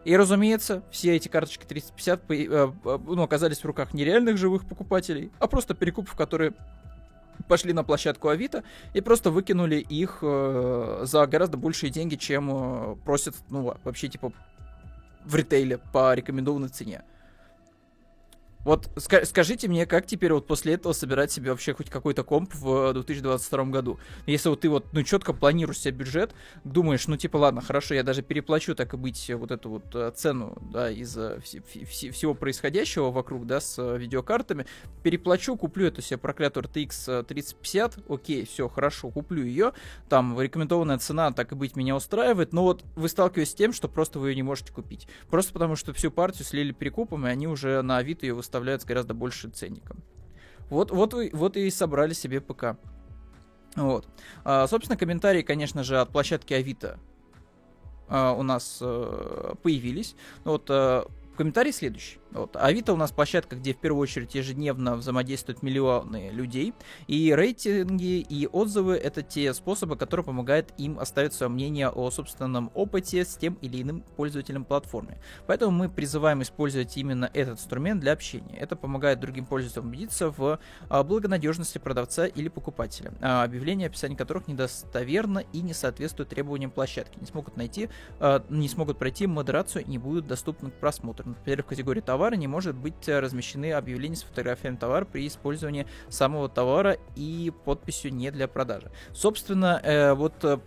И, 0.06 0.16
разумеется, 0.16 0.82
все 0.92 1.16
эти 1.16 1.28
карточки 1.28 1.66
350 1.66 2.22
э, 2.30 2.48
э, 2.50 2.70
ну, 2.84 3.22
оказались 3.22 3.60
в 3.60 3.66
руках 3.66 3.94
нереальных 3.94 4.38
живых 4.38 4.66
покупателей, 4.66 5.32
а 5.40 5.48
просто 5.48 5.74
перекупов, 5.74 6.16
которые 6.16 6.54
пошли 7.48 7.74
на 7.74 7.84
площадку 7.84 8.30
Авито 8.30 8.64
и 8.94 9.02
просто 9.02 9.32
выкинули 9.32 9.78
их 9.78 10.20
э, 10.22 11.02
за 11.04 11.26
гораздо 11.28 11.58
большие 11.58 11.90
деньги, 11.90 12.16
чем 12.16 12.50
э, 12.52 12.96
просят, 13.06 13.36
ну, 13.50 13.74
вообще, 13.84 14.08
типа, 14.08 14.32
в 15.26 15.36
ритейле 15.36 15.80
по 15.92 16.14
рекомендованной 16.14 16.70
цене. 16.70 17.04
Вот 18.66 18.90
ска- 18.98 19.24
скажите 19.24 19.70
мне, 19.70 19.86
как 19.86 20.06
теперь 20.06 20.34
вот 20.34 20.46
после 20.46 20.74
этого 20.74 20.92
собирать 20.92 21.32
себе 21.32 21.52
вообще 21.52 21.74
хоть 21.74 21.90
какой-то 21.90 22.24
комп 22.24 22.54
в 22.56 22.92
2022 22.94 23.64
году? 23.66 24.00
Если 24.26 24.50
вот 24.50 24.60
ты 24.60 24.70
вот, 24.70 24.86
ну, 24.92 25.02
четко 25.04 25.32
планируешь 25.34 25.80
себе 25.80 25.94
бюджет, 25.94 26.34
думаешь, 26.66 27.08
ну, 27.08 27.16
типа, 27.16 27.38
ладно, 27.38 27.62
хорошо, 27.62 27.94
я 27.96 28.04
даже 28.04 28.22
переплачу, 28.22 28.76
так 28.76 28.94
и 28.94 28.98
быть, 28.98 29.32
вот 29.34 29.52
эту 29.52 29.70
вот 29.70 29.96
э, 29.96 30.12
цену, 30.14 30.58
да, 30.74 30.92
из 30.92 31.18
вс- 31.18 31.64
вс- 31.64 32.12
всего 32.12 32.34
происходящего 32.34 33.12
вокруг, 33.12 33.48
да, 33.48 33.62
с 33.62 33.80
э, 33.80 33.98
видеокартами, 33.98 34.66
переплачу, 35.04 35.56
куплю 35.56 35.88
эту 35.88 36.02
себе 36.02 36.18
проклятую 36.18 36.66
RTX 36.66 37.24
3050, 37.24 37.98
э, 37.98 38.02
окей, 38.10 38.46
все, 38.46 38.68
хорошо, 38.68 39.10
куплю 39.10 39.42
ее, 39.44 39.72
там, 40.10 40.40
рекомендованная 40.40 40.98
цена, 40.98 41.32
так 41.32 41.54
и 41.54 41.56
быть, 41.56 41.78
меня 41.78 41.96
устраивает, 41.96 42.52
но 42.52 42.64
вот 42.64 42.84
вы 42.96 43.08
сталкиваетесь 43.08 43.54
с 43.54 43.56
тем, 43.56 43.72
что 43.72 43.88
просто 43.88 44.20
вы 44.20 44.32
ее 44.32 44.36
не 44.36 44.44
можете 44.44 44.74
купить. 44.74 45.08
Просто 45.30 45.54
потому, 45.54 45.78
что 45.78 45.94
всю 45.94 46.12
партию 46.12 46.46
слили 46.46 46.74
перекупом, 46.74 47.26
и 47.26 47.30
они 47.30 47.48
уже 47.48 47.82
на 47.82 47.98
Авито 47.98 48.26
ее 48.26 48.34
выставляют 48.34 48.50
с 48.64 48.86
гораздо 48.86 49.14
больше 49.14 49.50
ценником. 49.50 50.04
Вот, 50.70 50.92
вот, 50.92 51.14
вот 51.14 51.58
и 51.58 51.70
собрали 51.70 52.14
себе 52.14 52.42
ПК. 52.42 52.78
Вот. 53.76 54.08
А, 54.44 54.68
собственно, 54.68 54.98
комментарии, 54.98 55.42
конечно 55.42 55.84
же, 55.84 56.00
от 56.00 56.10
площадки 56.10 56.54
Авито 56.54 57.00
а, 58.08 58.34
у 58.34 58.44
нас 58.44 58.80
а, 58.82 59.56
появились. 59.62 60.16
Вот 60.44 60.70
а, 60.70 61.08
комментарий 61.38 61.72
следующий. 61.72 62.20
Вот. 62.32 62.56
Авито 62.56 62.94
у 62.94 62.96
нас 62.96 63.12
площадка, 63.12 63.56
где 63.56 63.74
в 63.74 63.78
первую 63.78 64.02
очередь 64.02 64.36
ежедневно 64.36 64.96
взаимодействуют 64.96 65.64
миллионы 65.64 66.30
людей. 66.32 66.74
И 67.08 67.34
рейтинги 67.34 68.20
и 68.20 68.48
отзывы 68.48 68.96
это 68.96 69.24
те 69.24 69.54
способы, 69.54 69.96
которые 69.96 70.24
помогают 70.24 70.72
им 70.78 71.00
оставить 71.00 71.34
свое 71.34 71.50
мнение 71.50 71.90
о 71.90 72.12
собственном 72.12 72.72
опыте 72.76 73.26
с 73.26 73.36
тем 73.36 73.56
или 73.62 73.82
иным 73.82 74.04
пользователем 74.16 74.64
платформы. 74.64 75.18
Поэтому 75.48 75.72
мы 75.72 75.90
призываем 75.90 76.44
использовать 76.44 76.96
именно 76.98 77.30
этот 77.34 77.56
инструмент 77.56 78.02
для 78.02 78.12
общения. 78.12 78.58
Это 78.58 78.76
помогает 78.76 79.20
другим 79.20 79.46
пользователям 79.46 79.88
убедиться 79.88 80.30
в 80.30 80.60
а, 80.88 81.04
благонадежности 81.04 81.80
продавца 81.80 82.28
или 82.28 82.48
покупателя, 82.48 83.12
а 83.22 83.44
объявления, 83.44 83.88
описание 83.88 84.18
которых 84.18 84.48
недостоверно 84.48 85.40
и 85.52 85.62
не 85.62 85.74
соответствуют 85.74 86.30
требованиям 86.30 86.70
площадки. 86.70 87.18
Не 87.20 87.26
смогут 87.26 87.58
найти, 87.58 87.90
а, 88.20 88.46
не 88.50 88.70
смогут 88.70 89.00
пройти 89.00 89.26
модерацию 89.26 89.84
и 89.84 89.90
не 89.90 89.98
будут 89.98 90.28
доступны 90.28 90.70
к 90.70 90.76
просмотру. 90.76 91.30
Например, 91.30 91.64
в 91.64 91.66
категории 91.66 92.02
товар 92.02 92.19
товара 92.20 92.36
не 92.36 92.48
может 92.48 92.76
быть 92.76 93.08
э, 93.08 93.18
размещены 93.22 93.72
объявления 93.72 94.18
с 94.18 94.24
фотографиями 94.24 94.76
товара 94.76 95.06
при 95.06 95.26
использовании 95.26 95.88
самого 96.10 96.50
товара 96.50 96.98
и 97.16 97.50
подписью 97.64 98.14
не 98.14 98.30
для 98.30 98.50
продажи. 98.50 98.92
Собственно, 99.14 99.80
э, 99.82 100.14
вот 100.16 100.34
э, 100.44 100.58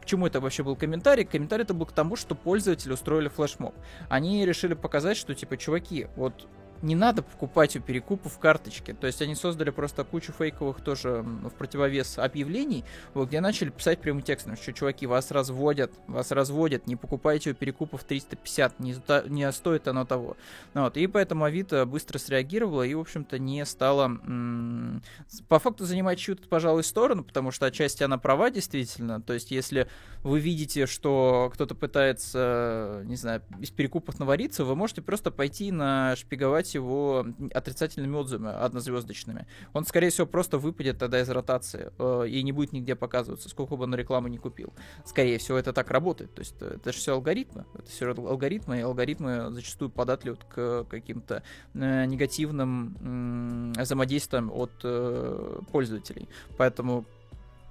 к 0.00 0.06
чему 0.06 0.26
это 0.26 0.40
вообще 0.40 0.62
был 0.62 0.74
комментарий? 0.74 1.26
Комментарий 1.26 1.64
это 1.64 1.74
был 1.74 1.84
к 1.84 1.92
тому, 1.92 2.16
что 2.16 2.34
пользователи 2.34 2.94
устроили 2.94 3.28
флешмоб. 3.28 3.74
Они 4.08 4.46
решили 4.46 4.72
показать, 4.72 5.18
что 5.18 5.34
типа, 5.34 5.58
чуваки, 5.58 6.06
вот 6.16 6.48
не 6.82 6.94
надо 6.94 7.22
покупать 7.22 7.76
у 7.76 7.80
перекупов 7.80 8.38
карточки. 8.38 8.92
То 8.92 9.06
есть 9.06 9.22
они 9.22 9.34
создали 9.34 9.70
просто 9.70 10.04
кучу 10.04 10.32
фейковых 10.32 10.82
тоже 10.82 11.22
в 11.22 11.50
противовес 11.50 12.18
объявлений, 12.18 12.84
вот, 13.14 13.28
где 13.28 13.40
начали 13.40 13.70
писать 13.70 14.00
прямым 14.00 14.22
текстом, 14.22 14.56
что, 14.56 14.72
чуваки, 14.72 15.06
вас 15.06 15.30
разводят, 15.30 15.92
вас 16.08 16.32
разводят, 16.32 16.86
не 16.86 16.96
покупайте 16.96 17.52
у 17.52 17.54
перекупов 17.54 18.04
350, 18.04 18.80
не, 18.80 18.96
не 19.28 19.50
стоит 19.52 19.86
оно 19.88 20.04
того. 20.04 20.36
Ну 20.74 20.82
вот, 20.82 20.96
и 20.96 21.06
поэтому 21.06 21.44
Авито 21.44 21.86
быстро 21.86 22.18
среагировала 22.18 22.82
и, 22.82 22.94
в 22.94 23.00
общем-то, 23.00 23.38
не 23.38 23.64
стала 23.64 24.06
м- 24.06 25.02
по 25.48 25.58
факту 25.58 25.84
занимать 25.84 26.18
чью-то, 26.18 26.48
пожалуй, 26.48 26.82
сторону, 26.82 27.24
потому 27.24 27.52
что 27.52 27.66
отчасти 27.66 28.02
она 28.02 28.18
права, 28.18 28.50
действительно. 28.50 29.20
То 29.22 29.32
есть 29.34 29.50
если 29.50 29.88
вы 30.22 30.40
видите, 30.40 30.86
что 30.86 31.50
кто-то 31.54 31.74
пытается, 31.74 33.02
не 33.04 33.16
знаю, 33.16 33.42
из 33.60 33.70
перекупов 33.70 34.18
навариться, 34.18 34.64
вы 34.64 34.74
можете 34.74 35.02
просто 35.02 35.30
пойти 35.30 35.70
на 35.70 36.16
шпиговать 36.16 36.71
его 36.74 37.26
отрицательными 37.52 38.16
отзывами 38.16 38.54
однозвездочными. 38.54 39.46
Он, 39.72 39.84
скорее 39.84 40.10
всего, 40.10 40.26
просто 40.26 40.58
выпадет 40.58 40.98
тогда 40.98 41.20
из 41.20 41.28
ротации 41.28 41.92
э, 41.98 42.28
и 42.28 42.42
не 42.42 42.52
будет 42.52 42.72
нигде 42.72 42.94
показываться, 42.94 43.48
сколько 43.48 43.76
бы 43.76 43.84
он 43.84 43.94
рекламы 43.94 44.30
не 44.30 44.38
купил. 44.38 44.72
Скорее 45.04 45.38
всего, 45.38 45.58
это 45.58 45.72
так 45.72 45.90
работает. 45.90 46.34
То 46.34 46.40
есть 46.40 46.56
э, 46.60 46.76
это 46.76 46.92
же 46.92 46.98
все 46.98 47.12
алгоритмы. 47.14 47.64
Это 47.74 47.90
все 47.90 48.10
алгоритмы, 48.10 48.78
и 48.78 48.82
алгоритмы 48.82 49.50
зачастую 49.50 49.90
податливы 49.90 50.36
к 50.48 50.84
каким-то 50.84 51.42
э, 51.74 52.04
негативным 52.06 53.72
э, 53.76 53.82
взаимодействиям 53.82 54.50
от 54.52 54.72
э, 54.84 55.60
пользователей. 55.70 56.28
Поэтому 56.56 57.04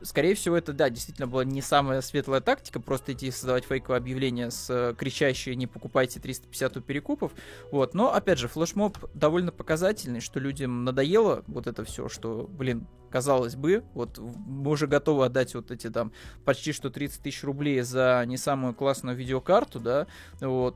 скорее 0.03 0.35
всего, 0.35 0.55
это, 0.55 0.73
да, 0.73 0.89
действительно 0.89 1.27
была 1.27 1.45
не 1.45 1.61
самая 1.61 2.01
светлая 2.01 2.41
тактика, 2.41 2.79
просто 2.79 3.13
идти 3.13 3.31
создавать 3.31 3.65
фейковое 3.65 3.97
объявление 3.97 4.51
с 4.51 4.69
э, 4.69 4.95
кричащей 4.97 5.55
«не 5.55 5.67
покупайте 5.67 6.19
350 6.19 6.77
у 6.77 6.81
перекупов», 6.81 7.31
вот, 7.71 7.93
но, 7.93 8.13
опять 8.13 8.39
же, 8.39 8.47
флешмоб 8.47 8.97
довольно 9.13 9.51
показательный, 9.51 10.19
что 10.19 10.39
людям 10.39 10.83
надоело 10.83 11.43
вот 11.47 11.67
это 11.67 11.83
все, 11.83 12.09
что, 12.09 12.47
блин, 12.49 12.87
казалось 13.11 13.55
бы, 13.55 13.83
вот 13.93 14.17
мы 14.17 14.71
уже 14.71 14.87
готовы 14.87 15.25
отдать 15.25 15.53
вот 15.53 15.69
эти 15.69 15.89
там 15.89 16.13
почти 16.45 16.71
что 16.71 16.89
30 16.89 17.21
тысяч 17.21 17.43
рублей 17.43 17.81
за 17.81 18.23
не 18.25 18.37
самую 18.37 18.73
классную 18.73 19.15
видеокарту, 19.15 19.79
да, 19.79 20.07
вот, 20.39 20.75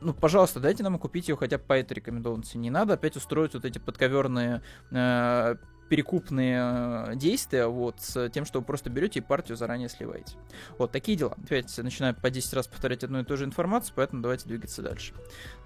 ну, 0.00 0.12
пожалуйста, 0.12 0.60
дайте 0.60 0.82
нам 0.82 0.98
купить 0.98 1.28
ее 1.28 1.36
хотя 1.36 1.58
бы 1.58 1.64
по 1.64 1.74
этой 1.74 1.94
рекомендованной 1.94 2.46
Не 2.54 2.70
надо 2.70 2.94
опять 2.94 3.16
устроить 3.16 3.54
вот 3.54 3.64
эти 3.64 3.78
подковерные 3.78 4.62
э, 4.90 5.56
перекупные 5.88 6.60
э, 6.60 7.16
действия, 7.16 7.66
вот, 7.66 8.00
с 8.00 8.28
тем, 8.30 8.44
что 8.44 8.60
вы 8.60 8.64
просто 8.64 8.90
берете 8.90 9.20
и 9.20 9.22
партию 9.22 9.56
заранее 9.56 9.88
сливаете. 9.88 10.36
Вот, 10.78 10.92
такие 10.92 11.16
дела. 11.16 11.36
Опять 11.44 11.76
начинаю 11.78 12.14
по 12.14 12.30
10 12.30 12.54
раз 12.54 12.66
повторять 12.66 13.04
одну 13.04 13.20
и 13.20 13.24
ту 13.24 13.36
же 13.36 13.44
информацию, 13.44 13.92
поэтому 13.96 14.22
давайте 14.22 14.48
двигаться 14.48 14.82
дальше. 14.82 15.14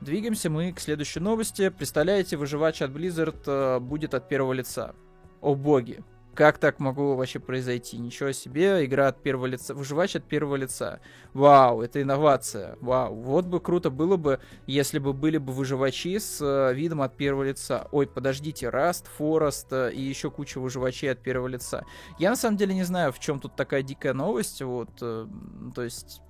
Двигаемся 0.00 0.50
мы 0.50 0.72
к 0.72 0.80
следующей 0.80 1.20
новости. 1.20 1.68
Представляете, 1.70 2.36
выживач 2.36 2.82
от 2.82 2.90
Blizzard 2.90 3.42
э, 3.46 3.80
будет 3.80 4.14
от 4.14 4.28
первого 4.28 4.52
лица. 4.52 4.94
О 5.40 5.54
боги, 5.54 6.04
как 6.34 6.58
так 6.58 6.78
могло 6.78 7.16
вообще 7.16 7.40
произойти? 7.40 7.98
Ничего 7.98 8.32
себе, 8.32 8.84
игра 8.84 9.08
от 9.08 9.22
первого 9.22 9.46
лица, 9.46 9.74
выживач 9.74 10.16
от 10.16 10.24
первого 10.24 10.56
лица. 10.56 11.00
Вау, 11.34 11.82
это 11.82 12.00
инновация. 12.00 12.76
Вау, 12.80 13.14
вот 13.14 13.46
бы 13.46 13.60
круто 13.60 13.90
было 13.90 14.16
бы, 14.16 14.40
если 14.66 14.98
бы 14.98 15.12
были 15.12 15.38
бы 15.38 15.52
выживачи 15.52 16.18
с 16.18 16.40
э, 16.40 16.74
видом 16.74 17.02
от 17.02 17.16
первого 17.16 17.44
лица. 17.44 17.88
Ой, 17.90 18.06
подождите, 18.06 18.68
Раст, 18.68 19.06
Форест 19.18 19.72
э, 19.72 19.92
и 19.92 20.00
еще 20.00 20.30
куча 20.30 20.60
выживачей 20.60 21.10
от 21.10 21.18
первого 21.20 21.48
лица. 21.48 21.84
Я 22.18 22.30
на 22.30 22.36
самом 22.36 22.56
деле 22.56 22.74
не 22.74 22.84
знаю, 22.84 23.12
в 23.12 23.18
чем 23.18 23.40
тут 23.40 23.56
такая 23.56 23.82
дикая 23.82 24.14
новость, 24.14 24.62
вот, 24.62 24.90
э, 25.02 25.26
то 25.74 25.82
есть 25.82 26.22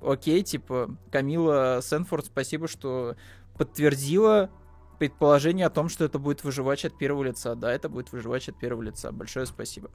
окей, 0.00 0.42
типа, 0.42 0.96
Камила 1.10 1.80
Сенфорд, 1.82 2.26
спасибо, 2.26 2.68
что 2.68 3.16
подтвердила 3.56 4.50
предположение 5.02 5.66
о 5.66 5.70
том, 5.70 5.88
что 5.88 6.04
это 6.04 6.20
будет 6.20 6.44
выживач 6.44 6.84
от 6.84 6.96
первого 6.96 7.24
лица. 7.24 7.56
Да, 7.56 7.72
это 7.72 7.88
будет 7.88 8.12
выживач 8.12 8.48
от 8.48 8.56
первого 8.56 8.82
лица. 8.82 9.10
Большое 9.10 9.46
спасибо. 9.46 9.90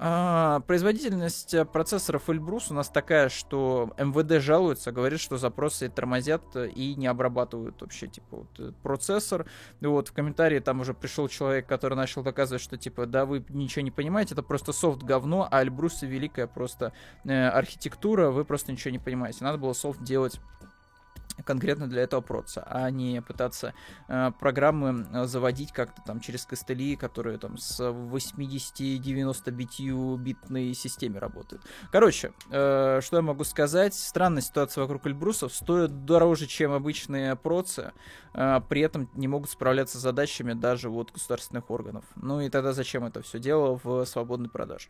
А, 0.00 0.58
производительность 0.66 1.54
процессоров 1.72 2.28
Эльбрус 2.28 2.72
у 2.72 2.74
нас 2.74 2.88
такая, 2.88 3.28
что 3.28 3.94
МВД 3.96 4.42
жалуется, 4.42 4.90
говорит, 4.90 5.20
что 5.20 5.36
запросы 5.36 5.88
тормозят 5.88 6.42
и 6.56 6.96
не 6.96 7.06
обрабатывают 7.06 7.80
вообще, 7.80 8.08
типа, 8.08 8.38
вот, 8.38 8.74
процессор. 8.82 9.46
И 9.80 9.86
вот 9.86 10.08
в 10.08 10.12
комментарии 10.12 10.58
там 10.58 10.80
уже 10.80 10.92
пришел 10.92 11.28
человек, 11.28 11.68
который 11.68 11.94
начал 11.94 12.24
доказывать, 12.24 12.62
что, 12.62 12.76
типа, 12.76 13.06
да, 13.06 13.26
вы 13.26 13.44
ничего 13.48 13.84
не 13.84 13.92
понимаете, 13.92 14.34
это 14.34 14.42
просто 14.42 14.72
софт 14.72 15.04
говно, 15.04 15.46
а 15.48 15.62
Эльбрус 15.62 16.02
великая 16.02 16.48
просто 16.48 16.92
э, 17.24 17.48
архитектура, 17.48 18.30
вы 18.30 18.44
просто 18.44 18.72
ничего 18.72 18.90
не 18.90 18.98
понимаете. 18.98 19.44
Надо 19.44 19.58
было 19.58 19.72
софт 19.72 20.02
делать 20.02 20.40
конкретно 21.44 21.88
для 21.88 22.02
этого 22.02 22.20
проца, 22.20 22.62
а 22.66 22.90
не 22.90 23.22
пытаться 23.22 23.74
э, 24.08 24.32
программы 24.38 25.06
э, 25.12 25.26
заводить 25.26 25.72
как-то 25.72 26.02
там 26.02 26.20
через 26.20 26.46
костыли, 26.46 26.96
которые 26.96 27.38
там 27.38 27.58
с 27.58 27.80
80-90 27.80 30.16
битной 30.18 30.74
системе 30.74 31.18
работают. 31.18 31.62
Короче, 31.90 32.32
э, 32.50 33.00
что 33.02 33.16
я 33.16 33.22
могу 33.22 33.44
сказать? 33.44 33.94
Странная 33.94 34.42
ситуация 34.42 34.82
вокруг 34.82 35.06
Эльбрусов. 35.06 35.54
Стоят 35.54 36.04
дороже, 36.04 36.46
чем 36.46 36.72
обычные 36.72 37.36
процы, 37.36 37.92
э, 38.34 38.60
при 38.68 38.80
этом 38.80 39.08
не 39.14 39.28
могут 39.28 39.50
справляться 39.50 39.98
с 39.98 40.02
задачами 40.02 40.52
даже 40.52 40.88
вот 40.88 41.12
государственных 41.12 41.70
органов. 41.70 42.04
Ну 42.16 42.40
и 42.40 42.48
тогда 42.48 42.72
зачем 42.72 43.04
это 43.04 43.22
все 43.22 43.38
дело 43.38 43.80
в 43.82 44.04
свободной 44.06 44.48
продаже? 44.48 44.88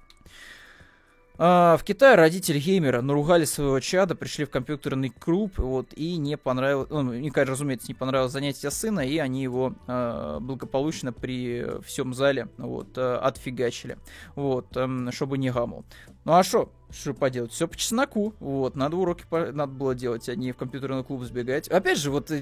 А, 1.39 1.77
в 1.77 1.85
Китае 1.85 2.15
родители 2.17 2.59
геймера 2.59 3.03
наругали 3.03 3.45
своего 3.45 3.79
чада, 3.81 4.15
пришли 4.15 4.47
в 4.47 4.51
компьютерный 4.51 5.11
клуб, 5.11 5.59
вот, 5.59 5.93
и 5.95 6.17
не 6.17 6.39
понравилось, 6.39 6.89
ну, 6.91 7.13
им, 7.13 7.33
разумеется, 7.35 7.89
не 7.89 7.95
понравилось 7.95 8.33
занятие 8.33 8.71
сына, 8.71 9.01
и 9.01 9.19
они 9.19 9.43
его 9.43 9.75
э, 9.87 10.39
благополучно 10.41 11.13
при 11.13 11.67
всем 11.85 12.15
зале, 12.15 12.49
вот, 12.57 12.97
э, 12.97 13.17
отфигачили, 13.17 13.99
вот, 14.35 14.75
э, 14.77 14.89
чтобы 15.13 15.37
не 15.37 15.51
гамал. 15.51 15.85
Ну 16.27 16.33
а 16.33 16.43
что? 16.43 16.73
Что 16.91 17.15
поделать? 17.15 17.53
Все 17.53 17.69
по 17.69 17.77
чесноку. 17.77 18.35
Вот, 18.41 18.75
надо 18.75 18.97
уроки 18.97 19.25
надо 19.31 19.73
было 19.73 19.95
делать, 19.95 20.29
а 20.29 20.35
не 20.35 20.51
в 20.51 20.57
компьютерный 20.57 21.05
клуб 21.05 21.23
сбегать. 21.23 21.69
Опять 21.69 21.99
же, 21.99 22.11
вот 22.11 22.33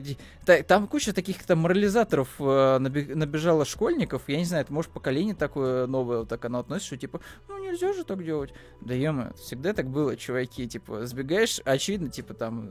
там 0.67 0.87
куча 0.87 1.13
таких 1.13 1.43
там 1.45 1.59
морализаторов 1.59 2.29
э, 2.39 2.79
набежало 2.79 3.67
школьников. 3.67 4.23
Я 4.27 4.39
не 4.39 4.45
знаю, 4.45 4.65
это 4.65 4.73
может 4.73 4.91
поколение 4.91 5.35
такое 5.35 5.87
новое, 5.87 6.21
вот 6.21 6.29
так 6.29 6.45
оно 6.47 6.61
относится, 6.61 6.89
что 6.89 6.97
типа, 6.99 7.21
ну 7.49 7.59
нельзя 7.59 7.93
же 7.93 8.05
так 8.05 8.25
делать. 8.25 8.55
Да 8.81 8.95
ема, 8.95 9.33
всегда 9.35 9.75
так 9.75 9.89
было, 9.89 10.17
чуваки. 10.17 10.67
Типа, 10.67 11.05
сбегаешь, 11.05 11.61
очевидно, 11.65 12.09
типа 12.09 12.33
там, 12.35 12.69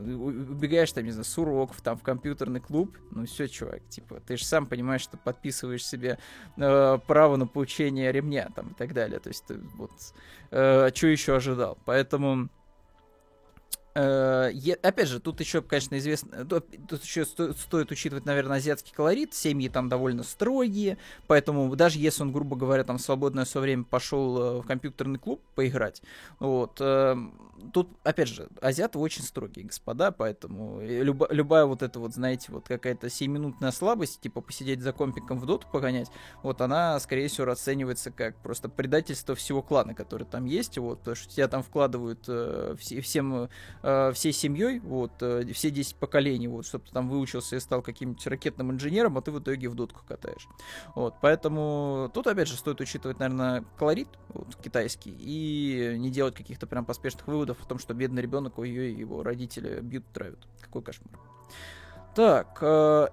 убегаешь 0.50 0.90
там, 0.90 1.04
не 1.04 1.10
знаю, 1.10 1.24
с 1.24 1.38
уроков, 1.38 1.80
там 1.80 1.96
в 1.96 2.02
компьютерный 2.02 2.60
клуб. 2.60 2.96
Ну 3.10 3.26
все, 3.26 3.46
чувак, 3.48 3.82
типа, 3.88 4.20
ты 4.26 4.36
же 4.36 4.44
сам 4.44 4.66
понимаешь, 4.66 5.02
что 5.02 5.16
подписываешь 5.16 5.84
себе 5.84 6.18
э, 6.56 6.98
право 7.06 7.36
на 7.36 7.46
получение 7.46 8.10
ремня 8.10 8.48
там 8.54 8.70
и 8.70 8.74
так 8.74 8.94
далее. 8.94 9.20
То 9.20 9.28
есть 9.28 9.44
ты 9.46 9.58
вот 9.76 9.92
э, 10.54 10.90
что 10.94 11.06
еще 11.08 11.36
ожидал? 11.36 11.78
Поэтому 11.84 12.48
Э, 13.96 14.50
опять 14.82 15.08
же, 15.08 15.20
тут 15.20 15.38
еще, 15.38 15.62
конечно, 15.62 15.96
известно, 15.98 16.44
тут 16.44 17.04
еще 17.04 17.24
стоит 17.24 17.92
учитывать, 17.92 18.24
наверное, 18.24 18.56
азиатский 18.56 18.92
колорит, 18.92 19.34
семьи 19.34 19.68
там 19.68 19.88
довольно 19.88 20.24
строгие, 20.24 20.98
поэтому 21.28 21.74
даже 21.76 22.00
если 22.00 22.22
он, 22.22 22.32
грубо 22.32 22.56
говоря, 22.56 22.82
там 22.82 22.98
в 22.98 23.02
свободное 23.02 23.44
свое 23.44 23.62
время 23.62 23.84
пошел 23.84 24.38
э, 24.38 24.60
в 24.62 24.66
компьютерный 24.66 25.20
клуб 25.20 25.40
поиграть, 25.54 26.02
вот, 26.40 26.78
э, 26.80 27.16
тут, 27.72 27.88
опять 28.02 28.28
же, 28.28 28.48
азиаты 28.60 28.98
очень 28.98 29.22
строгие 29.22 29.66
господа, 29.66 30.10
поэтому 30.10 30.80
люба, 30.80 31.28
любая 31.30 31.64
вот 31.64 31.82
эта 31.82 31.98
вот, 31.98 32.14
знаете, 32.14 32.52
вот 32.52 32.66
какая-то 32.68 33.08
7-минутная 33.08 33.70
слабость, 33.70 34.20
типа 34.20 34.40
посидеть 34.40 34.80
за 34.80 34.92
компиком 34.92 35.38
в 35.38 35.46
доту 35.46 35.66
погонять, 35.70 36.08
вот 36.42 36.60
она, 36.60 36.98
скорее 37.00 37.28
всего, 37.28 37.46
расценивается 37.46 38.10
как 38.10 38.36
просто 38.36 38.68
предательство 38.68 39.34
всего 39.34 39.62
клана, 39.62 39.94
который 39.94 40.26
там 40.26 40.44
есть, 40.44 40.78
вот, 40.78 41.00
что 41.16 41.28
тебя 41.28 41.48
там 41.48 41.62
вкладывают 41.62 42.24
э, 42.28 42.74
все, 42.78 43.00
всем 43.00 43.48
э, 43.82 44.12
всей 44.14 44.32
семьей, 44.32 44.80
вот, 44.80 45.12
э, 45.20 45.44
все 45.52 45.70
10 45.70 45.96
поколений, 45.96 46.48
вот, 46.48 46.66
чтобы 46.66 46.84
ты 46.86 46.92
там 46.92 47.08
выучился 47.08 47.56
и 47.56 47.60
стал 47.60 47.82
каким-нибудь 47.82 48.26
ракетным 48.26 48.72
инженером, 48.72 49.18
а 49.18 49.22
ты 49.22 49.30
в 49.30 49.40
итоге 49.40 49.68
в 49.68 49.74
дотку 49.74 50.02
катаешь. 50.06 50.46
Вот, 50.94 51.14
поэтому 51.20 52.10
тут, 52.12 52.26
опять 52.26 52.48
же, 52.48 52.56
стоит 52.56 52.80
учитывать, 52.80 53.18
наверное, 53.18 53.64
колорит 53.78 54.08
вот, 54.28 54.56
китайский 54.56 55.14
и 55.18 55.96
не 55.98 56.10
делать 56.10 56.34
каких-то 56.34 56.66
прям 56.66 56.84
поспешных 56.84 57.26
выводов 57.26 57.53
о 57.62 57.66
том, 57.66 57.78
что 57.78 57.94
бедный 57.94 58.22
ребенок, 58.22 58.58
ее 58.58 58.90
и 58.90 58.94
его 58.94 59.22
родители 59.22 59.80
бьют, 59.80 60.04
травят. 60.12 60.38
Какой 60.60 60.82
кошмар. 60.82 61.18
Так, 62.14 62.58
э, 62.60 63.08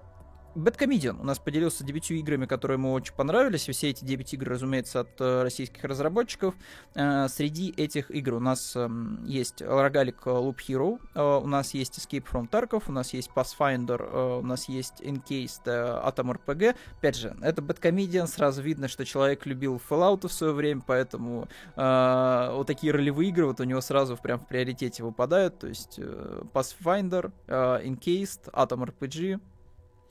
Бэткомедиан 0.54 1.18
у 1.18 1.24
нас 1.24 1.38
поделился 1.38 1.82
девятью 1.82 2.18
играми, 2.18 2.44
которые 2.44 2.76
ему 2.76 2.92
очень 2.92 3.14
понравились. 3.14 3.68
Все 3.68 3.88
эти 3.88 4.04
девять 4.04 4.34
игр, 4.34 4.50
разумеется, 4.50 5.00
от 5.00 5.18
э, 5.18 5.42
российских 5.42 5.82
разработчиков. 5.84 6.54
Э, 6.94 7.26
среди 7.28 7.70
этих 7.70 8.10
игр 8.10 8.34
у 8.34 8.40
нас 8.40 8.74
э, 8.76 8.86
есть 9.24 9.62
Рогалик 9.62 10.26
Loop 10.26 10.56
Hero, 10.68 11.00
э, 11.14 11.22
у 11.22 11.46
нас 11.46 11.72
есть 11.72 11.98
Escape 11.98 12.26
from 12.30 12.50
Tarkov, 12.50 12.84
у 12.88 12.92
нас 12.92 13.14
есть 13.14 13.30
Pathfinder, 13.34 14.40
у 14.40 14.44
нас 14.44 14.68
есть 14.68 15.00
Encased 15.00 15.64
Atom 15.64 16.36
RPG. 16.36 16.76
Опять 16.98 17.16
же, 17.16 17.34
это 17.40 17.62
Бэткомедиан, 17.62 18.26
сразу 18.26 18.60
видно, 18.60 18.88
что 18.88 19.06
человек 19.06 19.46
любил 19.46 19.80
Fallout 19.88 20.28
в 20.28 20.32
свое 20.32 20.52
время, 20.52 20.82
поэтому 20.86 21.48
вот 21.76 22.66
такие 22.66 22.92
ролевые 22.92 23.30
игры 23.30 23.46
вот 23.46 23.60
у 23.60 23.64
него 23.64 23.80
сразу 23.80 24.16
прям 24.16 24.38
в 24.38 24.46
приоритете 24.46 25.02
выпадают. 25.02 25.58
То 25.58 25.68
есть 25.68 25.98
Pathfinder, 25.98 27.32
Encased, 27.48 28.50
Atom 28.52 28.92
RPG, 28.92 29.40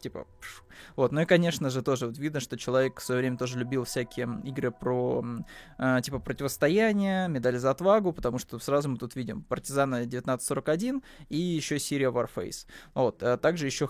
типа, 0.01 0.27
вот, 0.95 1.11
ну 1.11 1.21
и, 1.21 1.25
конечно 1.25 1.69
же, 1.69 1.81
тоже 1.81 2.07
вот 2.07 2.17
видно, 2.17 2.39
что 2.39 2.57
человек 2.57 2.99
в 2.99 3.03
свое 3.03 3.21
время 3.21 3.37
тоже 3.37 3.57
любил 3.59 3.83
всякие 3.83 4.41
игры 4.43 4.71
про, 4.71 5.23
э, 5.77 5.99
типа, 6.03 6.19
противостояние, 6.19 7.27
медаль 7.27 7.57
за 7.57 7.71
отвагу, 7.71 8.13
потому 8.13 8.39
что 8.39 8.59
сразу 8.59 8.89
мы 8.89 8.97
тут 8.97 9.15
видим 9.15 9.43
Партизана 9.43 9.97
1941 9.97 11.03
и 11.29 11.37
еще 11.37 11.79
серия 11.79 12.09
Warface. 12.09 12.67
Вот, 12.93 13.23
а 13.23 13.37
также 13.37 13.65
еще. 13.65 13.85
Э, 13.85 13.87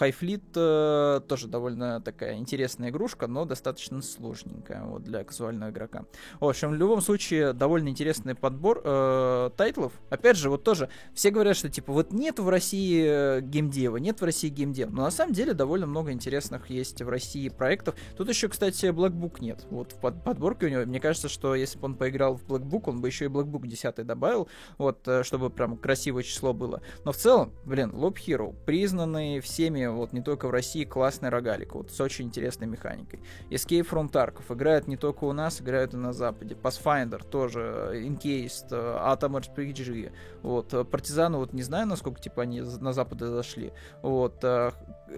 High 0.00 0.14
Fleet 0.20 0.42
э, 0.54 1.20
тоже 1.26 1.48
довольно 1.48 2.00
такая 2.00 2.36
интересная 2.36 2.90
игрушка, 2.90 3.26
но 3.26 3.44
достаточно 3.44 4.02
сложненькая 4.02 4.84
вот, 4.84 5.02
для 5.02 5.24
казуального 5.24 5.70
игрока. 5.70 6.04
В 6.38 6.48
общем, 6.48 6.70
в 6.70 6.74
любом 6.74 7.00
случае, 7.00 7.52
довольно 7.52 7.88
интересный 7.88 8.34
подбор 8.34 8.80
э, 8.84 9.50
тайтлов. 9.56 9.92
Опять 10.10 10.36
же, 10.36 10.50
вот 10.50 10.64
тоже, 10.64 10.88
все 11.14 11.30
говорят, 11.30 11.56
что, 11.56 11.68
типа, 11.68 11.92
вот 11.92 12.12
нет 12.12 12.38
в 12.38 12.48
России 12.48 13.40
геймдева, 13.40 13.96
нет 13.98 14.20
в 14.20 14.24
России 14.24 14.48
геймдева, 14.48 14.90
но 14.90 15.06
на 15.10 15.16
самом 15.16 15.32
деле 15.32 15.54
довольно 15.54 15.88
много 15.88 16.12
интересных 16.12 16.70
есть 16.70 17.02
в 17.02 17.08
России 17.08 17.48
проектов. 17.48 17.96
Тут 18.16 18.28
еще, 18.28 18.48
кстати, 18.48 18.86
Black 18.86 19.10
Book 19.10 19.38
нет. 19.40 19.66
Вот 19.68 19.90
в 19.90 19.96
под 19.96 20.22
подборке 20.22 20.66
у 20.66 20.68
него, 20.68 20.86
мне 20.86 21.00
кажется, 21.00 21.28
что 21.28 21.56
если 21.56 21.80
бы 21.80 21.86
он 21.86 21.96
поиграл 21.96 22.36
в 22.36 22.44
Black 22.46 22.62
Book, 22.62 22.84
он 22.86 23.00
бы 23.00 23.08
еще 23.08 23.24
и 23.24 23.28
Black 23.28 23.46
Book 23.46 23.66
10 23.66 24.06
добавил, 24.06 24.48
вот, 24.78 25.08
э, 25.08 25.24
чтобы 25.24 25.50
прям 25.50 25.76
красивое 25.76 26.22
число 26.22 26.52
было. 26.52 26.80
Но 27.04 27.10
в 27.10 27.16
целом, 27.16 27.52
блин, 27.64 27.90
Lob 27.90 28.18
Hero, 28.24 28.54
признанный 28.64 29.40
всеми, 29.40 29.84
вот 29.86 30.12
не 30.12 30.22
только 30.22 30.46
в 30.46 30.52
России, 30.52 30.84
классный 30.84 31.28
рогалик, 31.28 31.74
вот 31.74 31.90
с 31.90 32.00
очень 32.00 32.26
интересной 32.26 32.68
механикой. 32.68 33.20
Escape 33.50 33.90
from 33.90 34.12
Tarkov 34.12 34.54
играет 34.54 34.86
не 34.86 34.96
только 34.96 35.24
у 35.24 35.32
нас, 35.32 35.60
играют 35.60 35.92
и 35.92 35.96
на 35.96 36.12
Западе. 36.12 36.54
Pathfinder 36.54 37.28
тоже, 37.28 37.94
Encased, 37.96 38.68
э, 38.70 38.76
Atom 38.76 39.40
RPG, 39.40 40.12
вот, 40.42 40.88
Партизаны, 40.88 41.38
вот 41.38 41.52
не 41.52 41.64
знаю, 41.64 41.88
насколько, 41.88 42.20
типа, 42.20 42.42
они 42.42 42.60
на 42.60 42.92
Запад 42.92 43.18
зашли, 43.18 43.72
вот, 44.02 44.44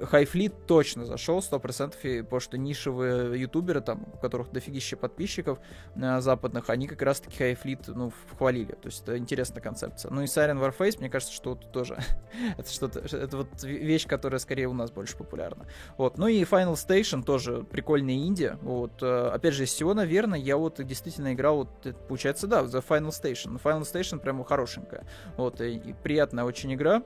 Хайфлит 0.03 0.67
точно 0.67 1.05
зашел 1.05 1.39
100%, 1.39 2.23
потому 2.25 2.41
что 2.41 2.59
нишевые 2.59 3.41
ютуберы, 3.41 3.81
там, 3.81 4.07
у 4.13 4.17
которых 4.17 4.51
дофигища 4.51 4.97
подписчиков 4.97 5.59
э, 5.95 6.21
западных, 6.21 6.71
они 6.71 6.87
как 6.87 7.03
раз-таки 7.03 7.37
Хайфлит, 7.37 7.89
ну, 7.89 8.13
хвалили. 8.37 8.73
То 8.73 8.87
есть 8.87 9.03
это 9.03 9.19
интересная 9.19 9.63
концепция. 9.63 10.11
Ну 10.11 10.23
и 10.23 10.25
Siren 10.25 10.61
Warface, 10.61 10.99
мне 10.99 11.11
кажется, 11.11 11.35
что 11.35 11.55
тут 11.55 11.73
тоже 11.73 11.99
это 12.59 12.71
что-то, 12.71 13.01
это 13.01 13.37
вот 13.37 13.63
вещь, 13.63 14.07
которая 14.07 14.39
скорее 14.39 14.67
у 14.67 14.75
нас 14.75 14.91
больше 14.91 15.17
популярна. 15.17 15.67
Вот. 15.97 16.19
Ну 16.19 16.27
и 16.27 16.43
Final 16.43 16.75
Station 16.75 17.23
тоже 17.23 17.65
прикольная 17.65 18.15
инди. 18.15 18.57
Вот. 18.63 19.03
Э, 19.03 19.31
опять 19.33 19.55
же, 19.55 19.65
из 19.65 19.71
всего, 19.71 19.95
наверное, 19.95 20.39
я 20.39 20.57
вот 20.57 20.83
действительно 20.85 21.33
играл, 21.33 21.57
вот, 21.59 21.97
получается, 22.09 22.47
да, 22.47 22.65
за 22.65 22.79
Final 22.79 23.11
Station. 23.11 23.61
Final 23.63 23.83
Station 23.83 24.19
прямо 24.19 24.45
хорошенькая. 24.45 25.05
Вот, 25.37 25.61
и, 25.61 25.75
и 25.75 25.93
приятная 25.93 26.45
очень 26.45 26.73
игра 26.75 27.03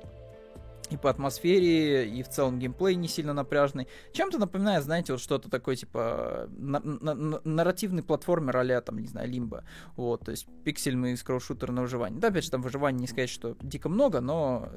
и 0.90 0.96
по 0.96 1.11
атмосфере, 1.11 2.09
и 2.09 2.22
в 2.22 2.29
целом 2.29 2.59
геймплей 2.59 2.94
не 2.96 3.09
сильно 3.09 3.33
напряжный. 3.33 3.88
Чем-то 4.12 4.38
напоминает, 4.38 4.85
знаете, 4.85 5.12
вот 5.12 5.20
что-то 5.20 5.51
такое, 5.51 5.77
типа, 5.77 6.49
на- 6.57 6.81
на- 6.81 7.40
нарративный 7.44 8.03
платформер 8.03 8.57
а 8.57 8.81
там, 8.81 8.99
не 8.99 9.07
знаю, 9.07 9.31
Лимба. 9.31 9.64
Вот, 9.96 10.25
то 10.25 10.31
есть 10.31 10.46
пиксельный 10.64 11.16
скролл-шутер 11.16 11.72
на 11.72 11.83
выживание. 11.83 12.18
Да, 12.20 12.29
опять 12.29 12.44
же, 12.44 12.51
там 12.51 12.62
выживания 12.62 13.01
не 13.01 13.07
сказать, 13.07 13.31
что 13.31 13.57
дико 13.61 13.88
много, 13.88 14.20
но 14.20 14.68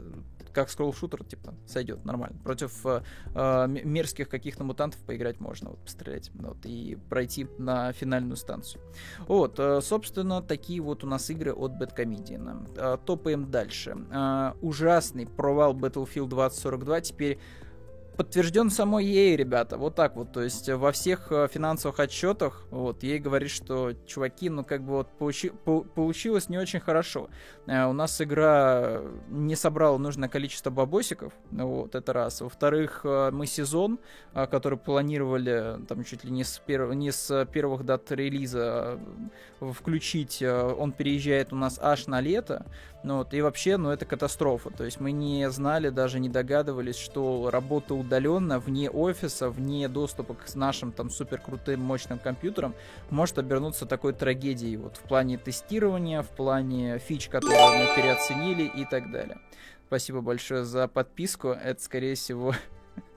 как 0.54 0.70
скролл-шутер, 0.70 1.24
типа, 1.24 1.54
сойдет 1.66 2.06
нормально. 2.06 2.40
Против 2.44 2.86
э, 2.86 3.04
э, 3.34 3.68
мерзких 3.68 4.30
каких-то 4.30 4.64
мутантов 4.64 5.00
поиграть 5.02 5.40
можно, 5.40 5.70
вот, 5.70 5.80
пострелять, 5.80 6.32
вот, 6.34 6.58
и 6.66 6.98
пройти 7.10 7.48
на 7.58 7.92
финальную 7.94 8.36
станцию. 8.36 8.82
Вот, 9.28 9.60
э, 9.60 9.82
собственно, 9.82 10.42
такие 10.42 10.82
вот 10.82 11.04
у 11.04 11.08
нас 11.08 11.30
игры 11.30 11.54
от 11.54 11.72
Comedian. 11.98 12.70
Э, 12.76 12.98
топаем 13.06 13.50
дальше. 13.50 13.98
Э, 14.12 14.54
ужасный 14.62 15.26
провал 15.28 15.74
Battlefield 16.00 16.30
2042 16.30 17.02
теперь 17.02 17.40
подтвержден 18.20 18.70
самой 18.70 19.06
ей, 19.06 19.38
ребята, 19.38 19.78
вот 19.78 19.96
так 19.96 20.18
вот, 20.18 20.34
то 20.34 20.42
есть 20.42 20.68
во 20.68 20.92
всех 20.92 21.32
э, 21.32 21.48
финансовых 21.50 22.02
отчетах, 22.02 22.66
вот, 22.70 23.02
ей 23.02 23.18
говорит, 23.18 23.50
что, 23.50 23.94
чуваки, 24.06 24.50
ну, 24.50 24.66
как 24.66 24.84
бы 24.84 24.92
вот 24.92 25.08
получи, 25.18 25.52
по, 25.52 25.84
получилось 25.84 26.50
не 26.50 26.58
очень 26.58 26.82
хорошо. 26.82 27.30
Э, 27.66 27.86
у 27.86 27.94
нас 27.94 28.20
игра 28.20 29.00
не 29.30 29.56
собрала 29.56 29.98
нужное 29.98 30.28
количество 30.28 30.70
бабосиков, 30.70 31.32
вот, 31.52 31.96
это 31.96 32.12
раз. 32.12 32.42
Во-вторых, 32.42 33.06
э, 33.06 33.32
мы 33.32 33.46
сезон, 33.46 34.00
э, 34.34 34.48
который 34.48 34.78
планировали, 34.78 35.78
там, 35.88 36.04
чуть 36.04 36.26
ли 36.26 36.32
не 36.32 36.44
с, 36.44 36.60
перв, 36.60 36.94
не 36.94 37.14
с 37.14 37.46
первых 37.54 37.86
дат 37.86 38.12
релиза 38.12 39.00
э, 39.62 39.72
включить, 39.72 40.42
э, 40.42 40.62
он 40.78 40.92
переезжает 40.92 41.54
у 41.54 41.56
нас 41.56 41.80
аж 41.82 42.08
на 42.08 42.20
лето, 42.20 42.66
ну, 43.02 43.18
вот, 43.20 43.34
и 43.34 43.42
вообще, 43.42 43.78
ну, 43.78 43.92
это 43.92 44.06
катастрофа. 44.06 44.72
То 44.72 44.84
есть 44.84 45.00
мы 45.00 45.12
не 45.12 45.50
знали, 45.50 45.90
даже 45.90 46.20
не 46.20 46.28
догадывались, 46.28 46.98
что 46.98 47.50
работа 47.50 47.96
удаленно, 47.96 48.60
вне 48.60 48.90
офиса, 48.90 49.50
вне 49.50 49.88
доступа 49.88 50.34
к 50.34 50.54
нашим 50.56 50.92
там 50.92 51.10
супер 51.10 51.40
крутым 51.40 51.80
мощным 51.80 52.20
компьютерам 52.20 52.76
может 53.10 53.38
обернуться 53.38 53.86
такой 53.86 54.14
трагедией. 54.14 54.76
Вот 54.76 54.98
в 54.98 55.02
плане 55.02 55.38
тестирования, 55.38 56.22
в 56.22 56.30
плане 56.30 57.00
фич, 57.00 57.30
которые 57.30 57.80
мы 57.80 57.96
переоценили 57.96 58.64
и 58.64 58.86
так 58.86 59.12
далее. 59.12 59.40
Спасибо 59.88 60.22
большое 60.22 60.66
за 60.66 60.88
подписку. 60.88 61.50
Это, 61.50 61.82
скорее 61.82 62.16
всего, 62.16 62.54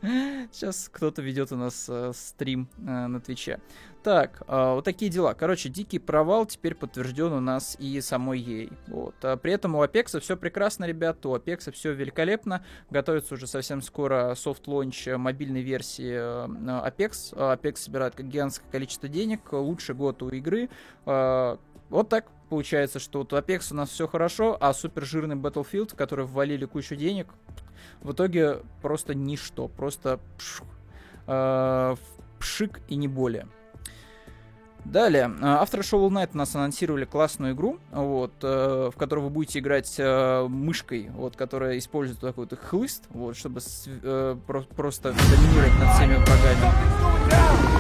Сейчас 0.53 0.89
кто-то 0.93 1.23
ведет 1.23 1.53
у 1.53 1.57
нас 1.57 1.87
э, 1.89 2.13
стрим 2.15 2.69
э, 2.79 3.07
на 3.07 3.21
Twitch 3.21 3.51
е. 3.51 3.61
Так, 4.03 4.43
э, 4.49 4.75
вот 4.75 4.85
такие 4.85 5.11
дела. 5.11 5.35
Короче, 5.35 5.69
дикий 5.69 6.01
провал 6.01 6.45
теперь 6.47 6.75
подтвержден 6.75 7.33
у 7.33 7.41
нас 7.41 7.77
и 7.79 8.01
самой 8.01 8.41
EA. 8.41 8.73
Вот. 8.89 9.15
А 9.23 9.37
при 9.37 9.53
этом 9.53 9.77
у 9.77 9.85
Apex 9.85 10.19
все 10.19 10.37
прекрасно, 10.37 10.87
ребята, 10.87 11.29
у 11.29 11.37
Apex 11.37 11.71
все 11.71 11.93
великолепно. 11.93 12.65
Готовится 12.91 13.35
уже 13.35 13.47
совсем 13.47 13.81
скоро 13.81 14.35
soft 14.35 14.63
launch 14.63 15.07
мобильной 15.17 15.63
версии 15.63 16.15
э, 16.15 16.47
Apex. 16.49 17.33
Apex 17.33 17.77
собирает 17.77 18.19
гигантское 18.19 18.71
количество 18.73 19.09
денег, 19.09 19.53
лучший 19.53 19.95
год 19.95 20.23
у 20.23 20.31
игры. 20.31 20.69
Вот 21.05 22.09
так 22.09 22.27
получается, 22.49 22.99
что 22.99 23.21
вот 23.21 23.33
у 23.33 23.37
Apex 23.37 23.73
у 23.73 23.77
нас 23.77 23.91
все 23.91 24.09
хорошо, 24.09 24.57
а 24.61 24.73
супер 24.75 25.05
жирный 25.05 25.37
Battlefield, 25.37 25.95
который 25.95 26.25
ввалили 26.25 26.65
кучу 26.65 26.97
денег, 26.97 27.29
в 28.01 28.13
итоге 28.13 28.63
просто 28.81 29.15
ничто, 29.15 29.69
просто 29.69 30.21
э, 31.27 31.97
пшик 32.39 32.81
и 32.89 32.97
не 32.97 33.09
более. 33.09 33.47
Далее, 34.85 35.33
After 35.41 35.81
Shovel 35.81 36.11
Knight 36.11 36.31
у 36.35 36.39
нас 36.39 36.55
анонсировали 36.57 37.05
классную 37.05 37.55
игру, 37.55 37.79
вот, 37.93 38.33
э, 38.43 38.91
в 38.93 38.99
которой 38.99 39.21
вы 39.21 39.31
будете 39.31 39.61
играть 39.61 39.95
э, 39.99 40.47
мышкой, 40.49 41.09
вот, 41.15 41.37
которая 41.37 41.79
использует 41.79 42.21
такой 42.21 42.47
вот 42.51 42.59
хлыст, 42.59 43.05
вот, 43.11 43.37
чтобы 43.37 43.61
с, 43.61 43.85
э, 43.87 44.37
про 44.47 44.63
просто 44.63 45.13
доминировать 45.13 45.79
над 45.79 45.95
всеми 45.95 46.15
врагами. 46.15 46.61
Да. 47.31 47.73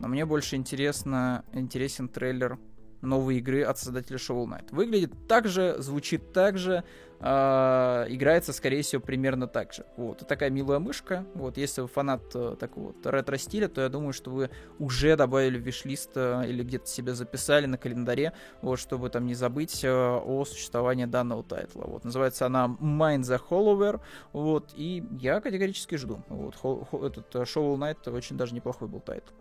Но 0.00 0.08
мне 0.08 0.26
больше 0.26 0.56
интересно, 0.56 1.44
интересен 1.54 2.08
трейлер 2.08 2.58
новой 3.00 3.38
игры 3.38 3.62
от 3.62 3.78
создателя 3.78 4.18
Shovel 4.18 4.46
Knight. 4.46 4.68
Выглядит 4.70 5.12
так 5.28 5.48
же, 5.48 5.76
звучит 5.78 6.32
так 6.34 6.58
же, 6.58 6.84
э, 7.20 8.06
играется, 8.08 8.52
скорее 8.52 8.82
всего, 8.82 9.02
примерно 9.02 9.46
так 9.46 9.72
же. 9.72 9.84
Вот, 9.96 10.26
такая 10.26 10.50
милая 10.50 10.78
мышка. 10.78 11.24
Вот, 11.34 11.56
если 11.56 11.80
вы 11.82 11.88
фанат 11.88 12.22
э, 12.34 12.56
такого 12.58 12.88
вот 12.88 13.06
ретро-стиля, 13.06 13.68
то 13.68 13.80
я 13.80 13.88
думаю, 13.88 14.12
что 14.12 14.30
вы 14.30 14.50
уже 14.78 15.16
добавили 15.16 15.58
в 15.58 15.62
виш-лист 15.62 16.10
э, 16.14 16.42
или 16.46 16.62
где-то 16.62 16.86
себе 16.86 17.14
записали 17.14 17.66
на 17.66 17.78
календаре, 17.78 18.32
вот, 18.62 18.78
чтобы 18.78 19.10
там 19.10 19.26
не 19.26 19.34
забыть 19.34 19.84
э, 19.84 19.90
о 19.90 20.44
существовании 20.44 21.04
данного 21.06 21.42
тайтла. 21.42 21.84
Вот, 21.86 22.04
называется 22.04 22.46
она 22.46 22.66
Mind 22.80 23.20
the 23.20 23.40
Hollower, 23.50 24.00
вот, 24.32 24.72
и 24.74 25.04
я 25.20 25.40
категорически 25.40 25.96
жду. 25.96 26.22
Вот, 26.28 26.54
хо- 26.56 26.84
хо- 26.90 27.06
этот 27.06 27.34
Shovel 27.34 27.84
очень 28.14 28.36
даже 28.36 28.54
неплохой 28.54 28.88
был 28.88 29.00
title. 29.00 29.32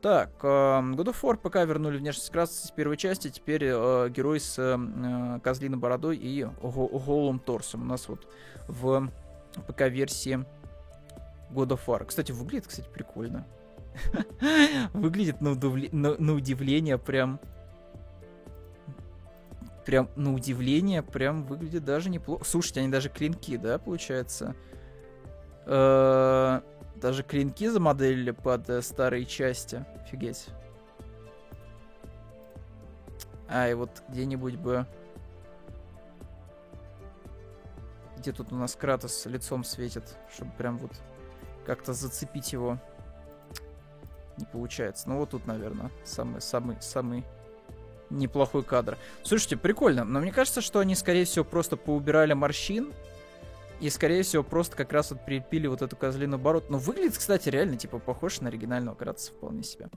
Так, 0.00 0.30
э, 0.42 0.46
God 0.46 1.06
of 1.06 1.16
War 1.22 1.36
пока 1.36 1.64
вернули 1.64 1.98
внешность 1.98 2.30
Кратоса 2.30 2.68
с 2.68 2.70
первой 2.70 2.96
части, 2.96 3.30
теперь 3.30 3.64
э, 3.64 4.08
герой 4.10 4.38
с 4.38 4.56
э, 4.58 5.40
козлиной 5.40 5.78
бородой 5.78 6.16
и 6.16 6.46
голым 7.08 7.38
торсом. 7.38 7.82
У 7.82 7.84
нас 7.86 8.08
вот 8.08 8.28
в 8.66 9.10
ПК-версии 9.66 10.44
God 11.50 11.68
of 11.68 11.80
War. 11.86 12.04
Кстати, 12.04 12.32
выглядит, 12.32 12.66
кстати, 12.66 12.88
прикольно. 12.92 13.46
Выглядит 14.92 15.40
на, 15.40 15.52
удивле... 15.52 15.88
на, 15.92 16.16
на 16.18 16.34
удивление 16.34 16.98
прям... 16.98 17.40
Прям 19.86 20.10
на 20.16 20.34
удивление 20.34 21.02
прям 21.02 21.44
выглядит 21.44 21.84
даже 21.84 22.10
неплохо. 22.10 22.44
Слушайте, 22.44 22.80
они 22.80 22.90
даже 22.90 23.08
клинки, 23.08 23.56
да, 23.56 23.78
получается? 23.78 24.54
Э, 25.64 26.60
даже 26.96 27.22
клинки 27.22 27.68
замоделили 27.68 28.32
под 28.32 28.68
э, 28.68 28.82
старые 28.82 29.24
части. 29.24 29.86
Офигеть. 30.04 30.48
А, 33.48 33.66
и 33.68 33.74
вот 33.74 34.02
где-нибудь 34.10 34.56
бы... 34.56 34.86
Где 38.28 38.36
тут 38.36 38.52
у 38.52 38.56
нас 38.56 38.76
Кратос 38.76 39.24
лицом 39.24 39.64
светит, 39.64 40.04
чтобы 40.30 40.50
прям 40.58 40.76
вот 40.76 40.90
как-то 41.64 41.94
зацепить 41.94 42.52
его. 42.52 42.78
Не 44.36 44.44
получается. 44.44 45.08
Ну 45.08 45.16
вот 45.16 45.30
тут, 45.30 45.46
наверное, 45.46 45.90
самый, 46.04 46.42
самый, 46.42 46.76
самый 46.82 47.24
неплохой 48.10 48.64
кадр. 48.64 48.98
Слушайте, 49.22 49.56
прикольно, 49.56 50.04
но 50.04 50.20
мне 50.20 50.30
кажется, 50.30 50.60
что 50.60 50.80
они, 50.80 50.94
скорее 50.94 51.24
всего, 51.24 51.42
просто 51.42 51.78
поубирали 51.78 52.34
морщин, 52.34 52.92
и, 53.80 53.90
скорее 53.90 54.22
всего, 54.22 54.42
просто 54.42 54.76
как 54.76 54.92
раз 54.92 55.10
вот 55.10 55.24
прилепили 55.24 55.66
вот 55.66 55.82
эту 55.82 55.96
козлиную 55.96 56.38
бород. 56.38 56.70
Но 56.70 56.78
выглядит, 56.78 57.16
кстати, 57.16 57.48
реально, 57.48 57.76
типа, 57.76 57.98
похож 57.98 58.40
на 58.40 58.48
оригинального 58.48 58.94
Кратоса 58.94 59.32
вполне 59.32 59.62
себе. 59.62 59.88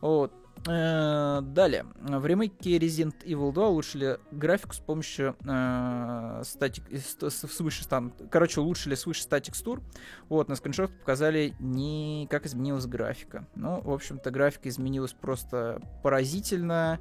Вот. 0.00 0.32
Э, 0.68 1.40
далее. 1.42 1.86
В 2.00 2.26
ремейке 2.26 2.76
Resident 2.76 3.24
Evil 3.24 3.52
2 3.52 3.68
улучшили 3.68 4.18
графику 4.30 4.74
с 4.74 4.78
помощью 4.78 5.36
э, 5.48 6.42
статик, 6.44 6.84
свыше 7.30 7.88
там, 7.88 8.12
короче, 8.30 8.60
улучшили 8.60 8.94
свыше 8.94 9.22
статикстур. 9.22 9.80
Вот, 10.28 10.48
на 10.48 10.56
скриншотах 10.56 10.98
показали 10.98 11.54
не 11.60 12.28
как 12.30 12.44
изменилась 12.44 12.86
графика. 12.86 13.46
Ну, 13.54 13.80
в 13.80 13.90
общем-то, 13.90 14.30
графика 14.30 14.68
изменилась 14.68 15.14
просто 15.14 15.80
поразительно 16.02 17.00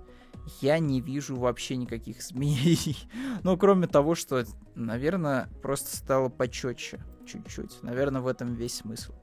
я 0.61 0.79
не 0.79 1.01
вижу 1.01 1.35
вообще 1.35 1.75
никаких 1.75 2.19
изменений. 2.19 2.97
ну, 3.43 3.57
кроме 3.57 3.87
того, 3.87 4.15
что, 4.15 4.43
наверное, 4.75 5.49
просто 5.61 5.95
стало 5.95 6.29
почетче 6.29 6.99
чуть-чуть. 7.25 7.83
Наверное, 7.83 8.21
в 8.21 8.27
этом 8.27 8.55
весь 8.55 8.75
смысл. 8.75 9.13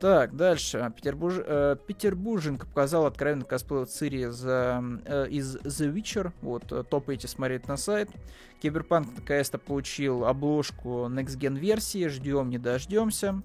Так, 0.00 0.34
дальше. 0.34 0.90
Петербурж... 0.96 1.34
Э, 1.44 1.76
Петербурженко 1.86 2.66
показал 2.66 3.04
откровенно 3.04 3.44
косплей 3.44 3.84
Цири 3.84 4.24
за, 4.26 4.82
э, 5.04 5.28
из 5.28 5.56
The 5.56 5.92
Witcher. 5.92 6.32
Вот, 6.40 6.72
э, 6.72 6.82
топайте 6.84 7.28
смотреть 7.28 7.68
на 7.68 7.76
сайт. 7.76 8.08
Киберпанк 8.62 9.08
наконец-то 9.14 9.58
получил 9.58 10.24
обложку 10.24 11.06
Next 11.06 11.38
Gen 11.38 11.58
версии. 11.58 12.08
Ждем, 12.08 12.48
не 12.48 12.56
дождемся. 12.56 13.42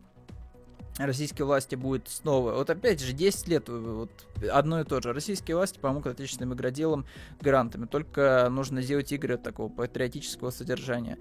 Российские 0.97 1.45
власти 1.45 1.75
будет 1.75 2.07
снова. 2.07 2.53
Вот 2.53 2.69
опять 2.69 3.01
же, 3.01 3.11
10 3.11 3.47
лет 3.49 3.67
вот, 3.67 4.11
одно 4.49 4.79
и 4.79 4.85
то 4.85 5.01
же. 5.01 5.11
Российские 5.11 5.57
власти 5.57 5.77
помогут 5.77 6.13
отечественным 6.13 6.53
игроделам 6.53 7.05
грантами. 7.41 7.85
Только 7.85 8.47
нужно 8.49 8.81
сделать 8.81 9.11
игры 9.11 9.37
такого 9.37 9.67
патриотического 9.67 10.51
содержания. 10.51 11.17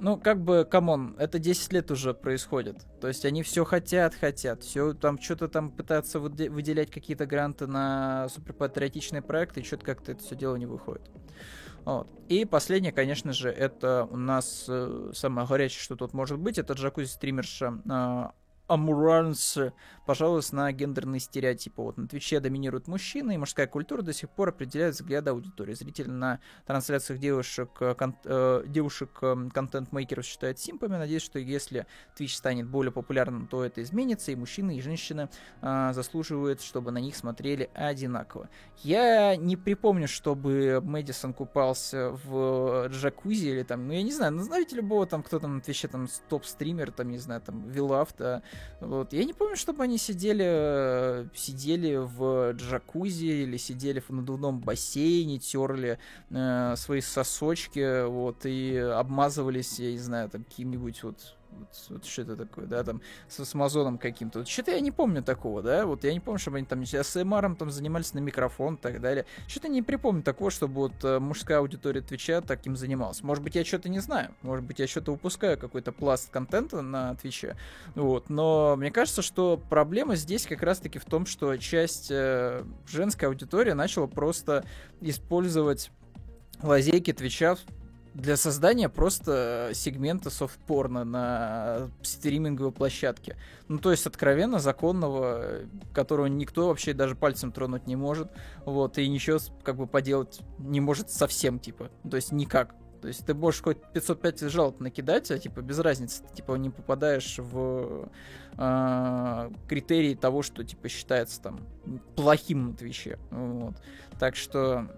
Ну, 0.00 0.16
как 0.16 0.40
бы, 0.40 0.66
come 0.70 0.96
on, 0.96 1.16
это 1.18 1.38
10 1.38 1.72
лет 1.72 1.90
уже 1.90 2.14
происходит. 2.14 2.76
То 3.00 3.08
есть 3.08 3.24
они 3.24 3.42
все 3.42 3.64
хотят, 3.64 4.14
хотят, 4.14 4.62
все 4.62 4.92
там 4.92 5.18
что-то 5.20 5.48
там 5.48 5.70
пытаются 5.70 6.20
выделять 6.20 6.90
какие-то 6.90 7.26
гранты 7.26 7.66
на 7.66 8.28
суперпатриотичные 8.28 9.22
проекты, 9.22 9.60
и 9.60 9.64
что-то 9.64 9.84
как-то 9.84 10.12
это 10.12 10.22
все 10.22 10.36
дело 10.36 10.54
не 10.56 10.66
выходит. 10.66 11.10
Вот. 11.84 12.08
И 12.28 12.44
последнее, 12.44 12.92
конечно 12.92 13.32
же, 13.32 13.48
это 13.48 14.06
у 14.10 14.16
нас 14.16 14.66
э, 14.68 15.10
самое 15.14 15.48
горячее, 15.48 15.80
что 15.80 15.96
тут 15.96 16.12
может 16.12 16.38
быть, 16.38 16.58
это 16.58 16.74
джакузи-стримерша 16.74 17.82
э, 17.90 18.47
Amouranth 18.68 19.58
пожалуйста, 20.08 20.56
на 20.56 20.72
гендерные 20.72 21.20
стереотипы. 21.20 21.82
Вот 21.82 21.98
на 21.98 22.08
Твиче 22.08 22.40
доминируют 22.40 22.88
мужчины, 22.88 23.34
и 23.34 23.36
мужская 23.36 23.66
культура 23.66 24.00
до 24.00 24.14
сих 24.14 24.30
пор 24.30 24.48
определяет 24.48 24.94
взгляды 24.94 25.28
аудитории. 25.28 25.74
Зрители 25.74 26.08
на 26.08 26.40
трансляциях 26.64 27.20
девушек, 27.20 27.68
э, 27.80 27.94
кон- 27.94 28.16
э, 28.24 28.64
девушек 28.66 29.10
э, 29.20 29.36
контент-мейкеров 29.52 30.24
считают 30.24 30.58
симпами. 30.58 30.96
Надеюсь, 30.96 31.20
что 31.20 31.38
если 31.38 31.86
Twitch 32.18 32.28
станет 32.28 32.66
более 32.68 32.90
популярным, 32.90 33.48
то 33.48 33.62
это 33.62 33.82
изменится, 33.82 34.32
и 34.32 34.34
мужчины, 34.34 34.78
и 34.78 34.80
женщины 34.80 35.28
э, 35.60 35.90
заслуживают, 35.92 36.62
чтобы 36.62 36.90
на 36.90 36.98
них 36.98 37.14
смотрели 37.14 37.68
одинаково. 37.74 38.48
Я 38.78 39.36
не 39.36 39.58
припомню, 39.58 40.08
чтобы 40.08 40.80
Мэдисон 40.82 41.34
купался 41.34 42.12
в 42.24 42.88
джакузи 42.88 43.48
или 43.48 43.62
там, 43.62 43.86
ну 43.86 43.92
я 43.92 44.02
не 44.02 44.12
знаю, 44.12 44.38
знаете 44.38 44.76
любого 44.76 45.04
там, 45.04 45.22
кто 45.22 45.38
там 45.38 45.56
на 45.56 45.60
Твиче 45.60 45.86
там 45.88 46.08
топ-стример, 46.30 46.92
там, 46.92 47.10
не 47.10 47.18
знаю, 47.18 47.42
там, 47.42 47.68
Вилафта, 47.68 48.42
вот. 48.80 49.12
Я 49.12 49.24
не 49.24 49.32
помню, 49.32 49.56
чтобы 49.56 49.82
они 49.82 49.98
сидели, 49.98 51.28
сидели 51.34 51.96
в 51.96 52.52
джакузи 52.52 53.42
или 53.42 53.56
сидели 53.56 54.00
в 54.00 54.10
надувном 54.10 54.60
бассейне, 54.60 55.38
терли 55.38 55.98
э, 56.30 56.74
свои 56.76 57.00
сосочки, 57.00 58.06
вот, 58.06 58.46
и 58.46 58.76
обмазывались, 58.76 59.78
я 59.78 59.92
не 59.92 59.98
знаю, 59.98 60.30
там, 60.30 60.44
каким-нибудь 60.44 61.02
вот 61.02 61.37
вот, 61.50 61.68
вот 61.88 62.04
что 62.04 62.22
это 62.22 62.36
такое, 62.36 62.66
да, 62.66 62.84
там, 62.84 63.00
с, 63.28 63.44
с 63.44 63.54
Амазоном 63.54 63.98
каким-то. 63.98 64.40
Вот, 64.40 64.48
что-то 64.48 64.72
я 64.72 64.80
не 64.80 64.90
помню 64.90 65.22
такого, 65.22 65.62
да, 65.62 65.86
вот 65.86 66.04
я 66.04 66.12
не 66.12 66.20
помню, 66.20 66.38
чтобы 66.38 66.58
они 66.58 66.66
там 66.66 66.84
с 66.84 66.94
АСМРом 66.94 67.56
там 67.56 67.70
занимались 67.70 68.14
на 68.14 68.18
микрофон 68.20 68.74
и 68.74 68.78
так 68.78 69.00
далее. 69.00 69.26
Что-то 69.46 69.68
не 69.68 69.82
припомню 69.82 70.22
такого, 70.22 70.50
чтобы 70.50 70.74
вот 70.74 71.04
э, 71.04 71.18
мужская 71.18 71.58
аудитория 71.58 72.00
Твича 72.00 72.40
таким 72.40 72.76
занималась. 72.76 73.22
Может 73.22 73.42
быть, 73.42 73.54
я 73.54 73.64
что-то 73.64 73.88
не 73.88 74.00
знаю, 74.00 74.34
может 74.42 74.64
быть, 74.64 74.78
я 74.78 74.86
что-то 74.86 75.12
упускаю, 75.12 75.58
какой-то 75.58 75.92
пласт 75.92 76.30
контента 76.30 76.82
на 76.82 77.14
Твиче, 77.16 77.56
вот, 77.94 78.30
но 78.30 78.76
мне 78.76 78.90
кажется, 78.90 79.22
что 79.22 79.60
проблема 79.68 80.16
здесь 80.16 80.46
как 80.46 80.62
раз-таки 80.62 80.98
в 80.98 81.04
том, 81.04 81.26
что 81.26 81.56
часть 81.56 82.08
э, 82.10 82.64
женской 82.86 83.28
аудитории 83.28 83.72
начала 83.72 84.06
просто 84.06 84.64
использовать 85.00 85.90
лазейки 86.62 87.12
Твича 87.12 87.56
для 88.18 88.36
создания 88.36 88.88
просто 88.88 89.70
сегмента 89.74 90.28
софт-порно 90.28 91.04
на 91.04 91.88
стриминговой 92.02 92.72
площадке. 92.72 93.36
Ну, 93.68 93.78
то 93.78 93.92
есть 93.92 94.06
откровенно 94.06 94.58
законного, 94.58 95.60
которого 95.94 96.26
никто 96.26 96.66
вообще 96.66 96.94
даже 96.94 97.14
пальцем 97.14 97.52
тронуть 97.52 97.86
не 97.86 97.94
может. 97.94 98.32
Вот, 98.64 98.98
и 98.98 99.08
ничего 99.08 99.38
как 99.62 99.76
бы 99.76 99.86
поделать 99.86 100.40
не 100.58 100.80
может 100.80 101.10
совсем, 101.10 101.60
типа. 101.60 101.90
То 102.10 102.16
есть 102.16 102.32
никак. 102.32 102.74
То 103.00 103.06
есть 103.06 103.24
ты 103.24 103.34
можешь 103.34 103.62
хоть 103.62 103.78
505 103.94 104.40
жалоб 104.50 104.80
накидать, 104.80 105.30
а 105.30 105.38
типа 105.38 105.60
без 105.60 105.78
разницы, 105.78 106.24
ты 106.24 106.34
типа 106.34 106.54
не 106.56 106.70
попадаешь 106.70 107.38
в 107.38 108.08
э, 108.56 109.50
критерии 109.68 110.16
того, 110.16 110.42
что 110.42 110.64
типа 110.64 110.88
считается 110.88 111.40
там 111.40 111.60
плохим 112.16 112.70
на 112.70 112.74
Твиче. 112.74 113.20
Вот. 113.30 113.76
Так 114.18 114.34
что 114.34 114.88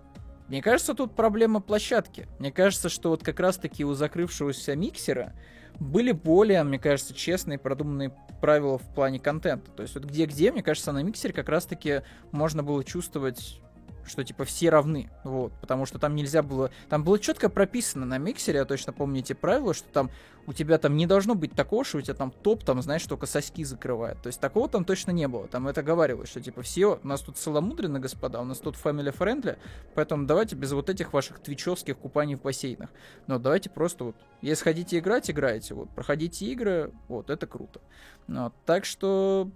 мне 0.51 0.63
кажется, 0.63 0.95
тут 0.95 1.15
проблема 1.15 1.61
площадки. 1.61 2.27
Мне 2.41 2.51
кажется, 2.51 2.89
что 2.89 3.11
вот 3.11 3.23
как 3.23 3.39
раз-таки 3.39 3.85
у 3.85 3.95
закрывшегося 3.95 4.75
миксера 4.75 5.33
были 5.79 6.11
более, 6.11 6.65
мне 6.65 6.77
кажется, 6.77 7.15
честные, 7.15 7.57
продуманные 7.57 8.13
правила 8.41 8.77
в 8.77 8.93
плане 8.93 9.21
контента. 9.21 9.71
То 9.71 9.85
есть 9.85 9.95
вот 9.95 10.07
где-где, 10.07 10.51
мне 10.51 10.65
кажется, 10.65 10.91
на 10.91 11.05
миксере 11.05 11.33
как 11.33 11.49
раз-таки 11.49 12.03
можно 12.33 12.65
было 12.65 12.83
чувствовать 12.83 13.61
что 14.07 14.25
типа 14.25 14.45
все 14.45 14.71
равны, 14.71 15.11
вот, 15.25 15.53
потому 15.61 15.87
что 15.87 15.99
там 15.99 16.15
нельзя 16.15 16.43
было, 16.43 16.71
там 16.89 17.05
было 17.05 17.19
четко 17.19 17.49
прописано 17.49 18.07
на 18.07 18.19
миксере, 18.19 18.59
я 18.59 18.65
точно 18.65 18.93
помню 18.93 19.21
эти 19.21 19.33
правила, 19.33 19.75
что 19.75 19.89
там 19.89 20.11
у 20.47 20.53
тебя 20.53 20.79
там 20.79 20.97
не 20.97 21.07
должно 21.07 21.35
быть 21.35 21.53
такого, 21.53 21.85
что 21.85 21.99
у 21.99 22.01
тебя 22.01 22.15
там 22.15 22.31
топ, 22.31 22.65
там, 22.65 22.83
знаешь, 22.83 23.05
только 23.05 23.27
соски 23.27 23.65
закрывает, 23.65 24.21
то 24.23 24.29
есть 24.29 24.41
такого 24.41 24.69
там 24.69 24.85
точно 24.85 25.11
не 25.13 25.29
было, 25.29 25.47
там 25.49 25.69
это 25.69 25.83
говорилось, 25.83 26.29
что 26.29 26.41
типа 26.41 26.63
все, 26.63 26.99
у 27.03 27.07
нас 27.07 27.21
тут 27.21 27.37
целомудренно, 27.37 28.01
господа, 28.01 28.41
у 28.41 28.45
нас 28.45 28.59
тут 28.59 28.77
family 28.77 29.17
friendly, 29.17 29.59
поэтому 29.95 30.27
давайте 30.27 30.57
без 30.57 30.73
вот 30.73 30.91
этих 30.91 31.13
ваших 31.13 31.41
твичевских 31.41 31.99
купаний 31.99 32.35
в 32.35 32.43
бассейнах, 32.43 32.91
но 33.27 33.39
давайте 33.39 33.71
просто 33.71 34.05
вот, 34.05 34.17
если 34.43 34.65
хотите 34.65 34.99
играть, 34.99 35.31
играйте, 35.31 35.75
вот, 35.75 35.91
проходите 35.91 36.47
игры, 36.47 36.93
вот, 37.09 37.31
это 37.31 37.47
круто, 37.47 37.81
вот, 38.27 38.53
так 38.65 38.85
что 38.85 39.51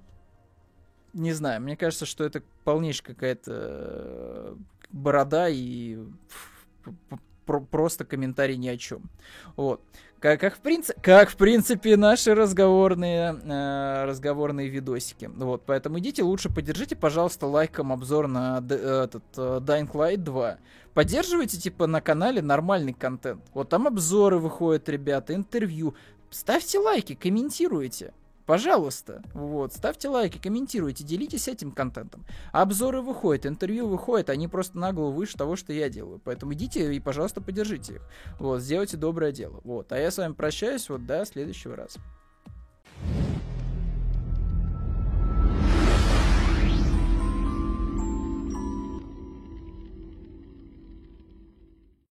не 1.15 1.33
знаю, 1.33 1.63
мне 1.63 1.77
кажется, 1.77 2.07
что 2.07 2.25
это 2.25 2.43
полнейшая 2.65 3.07
какая-то 3.07 3.53
э, 3.55 4.57
борода 4.91 5.49
и 5.49 5.99
просто 7.71 8.05
комментарий 8.05 8.57
ни 8.57 8.69
о 8.69 8.77
чем. 8.77 9.03
Вот. 9.57 9.81
Как, 10.19 10.41
как, 10.41 10.57
в, 10.57 10.61
принципе, 10.61 10.99
как 11.03 11.29
в 11.29 11.37
принципе 11.37 11.99
наши 11.99 12.35
разговорные, 12.35 13.39
э, 13.45 14.05
разговорные 14.07 14.69
видосики. 14.69 15.31
Вот, 15.35 15.65
поэтому 15.67 15.99
идите 15.99 16.23
лучше, 16.23 16.49
поддержите, 16.49 16.97
пожалуйста, 16.97 17.47
лайком 17.47 17.93
обзор 17.93 18.27
на 18.27 18.59
этот, 18.59 19.23
э, 19.37 19.61
Dying 19.61 19.93
Light 19.93 20.17
2. 20.17 20.59
Поддерживайте, 20.95 21.59
типа, 21.59 21.87
на 21.87 22.01
канале 22.01 22.41
нормальный 22.41 22.95
контент. 22.95 23.43
Вот 23.53 23.69
там 23.69 23.87
обзоры 23.87 24.39
выходят, 24.39 24.89
ребята, 24.89 25.35
интервью. 25.35 25.95
Ставьте 26.31 26.79
лайки, 26.79 27.15
комментируйте. 27.15 28.15
Пожалуйста, 28.47 29.23
вот, 29.33 29.73
ставьте 29.73 30.09
лайки, 30.09 30.39
комментируйте, 30.39 31.03
делитесь 31.03 31.49
этим 31.49 31.73
контентом. 31.73 32.27
Обзоры 32.53 33.01
выходят, 33.01 33.47
интервью 33.47 33.89
выходят, 33.89 34.29
они 34.29 34.49
просто 34.49 34.79
нагло 34.79 35.09
выше 35.09 35.39
того, 35.39 35.57
что 35.57 35.73
я 35.73 35.89
делаю. 35.89 36.21
Поэтому 36.23 36.53
идите 36.53 36.93
и, 36.93 37.01
пожалуйста, 37.01 37.41
поддержите 37.41 37.95
их. 37.95 38.03
Вот, 38.39 38.61
сделайте 38.61 38.99
доброе 38.99 39.33
дело. 39.33 39.61
Вот, 39.65 39.93
а 39.93 39.99
я 39.99 40.11
с 40.11 40.19
вами 40.19 40.35
прощаюсь, 40.35 40.91
вот, 40.91 41.07
до 41.07 41.25
следующего 41.25 41.75
раза. 41.75 42.01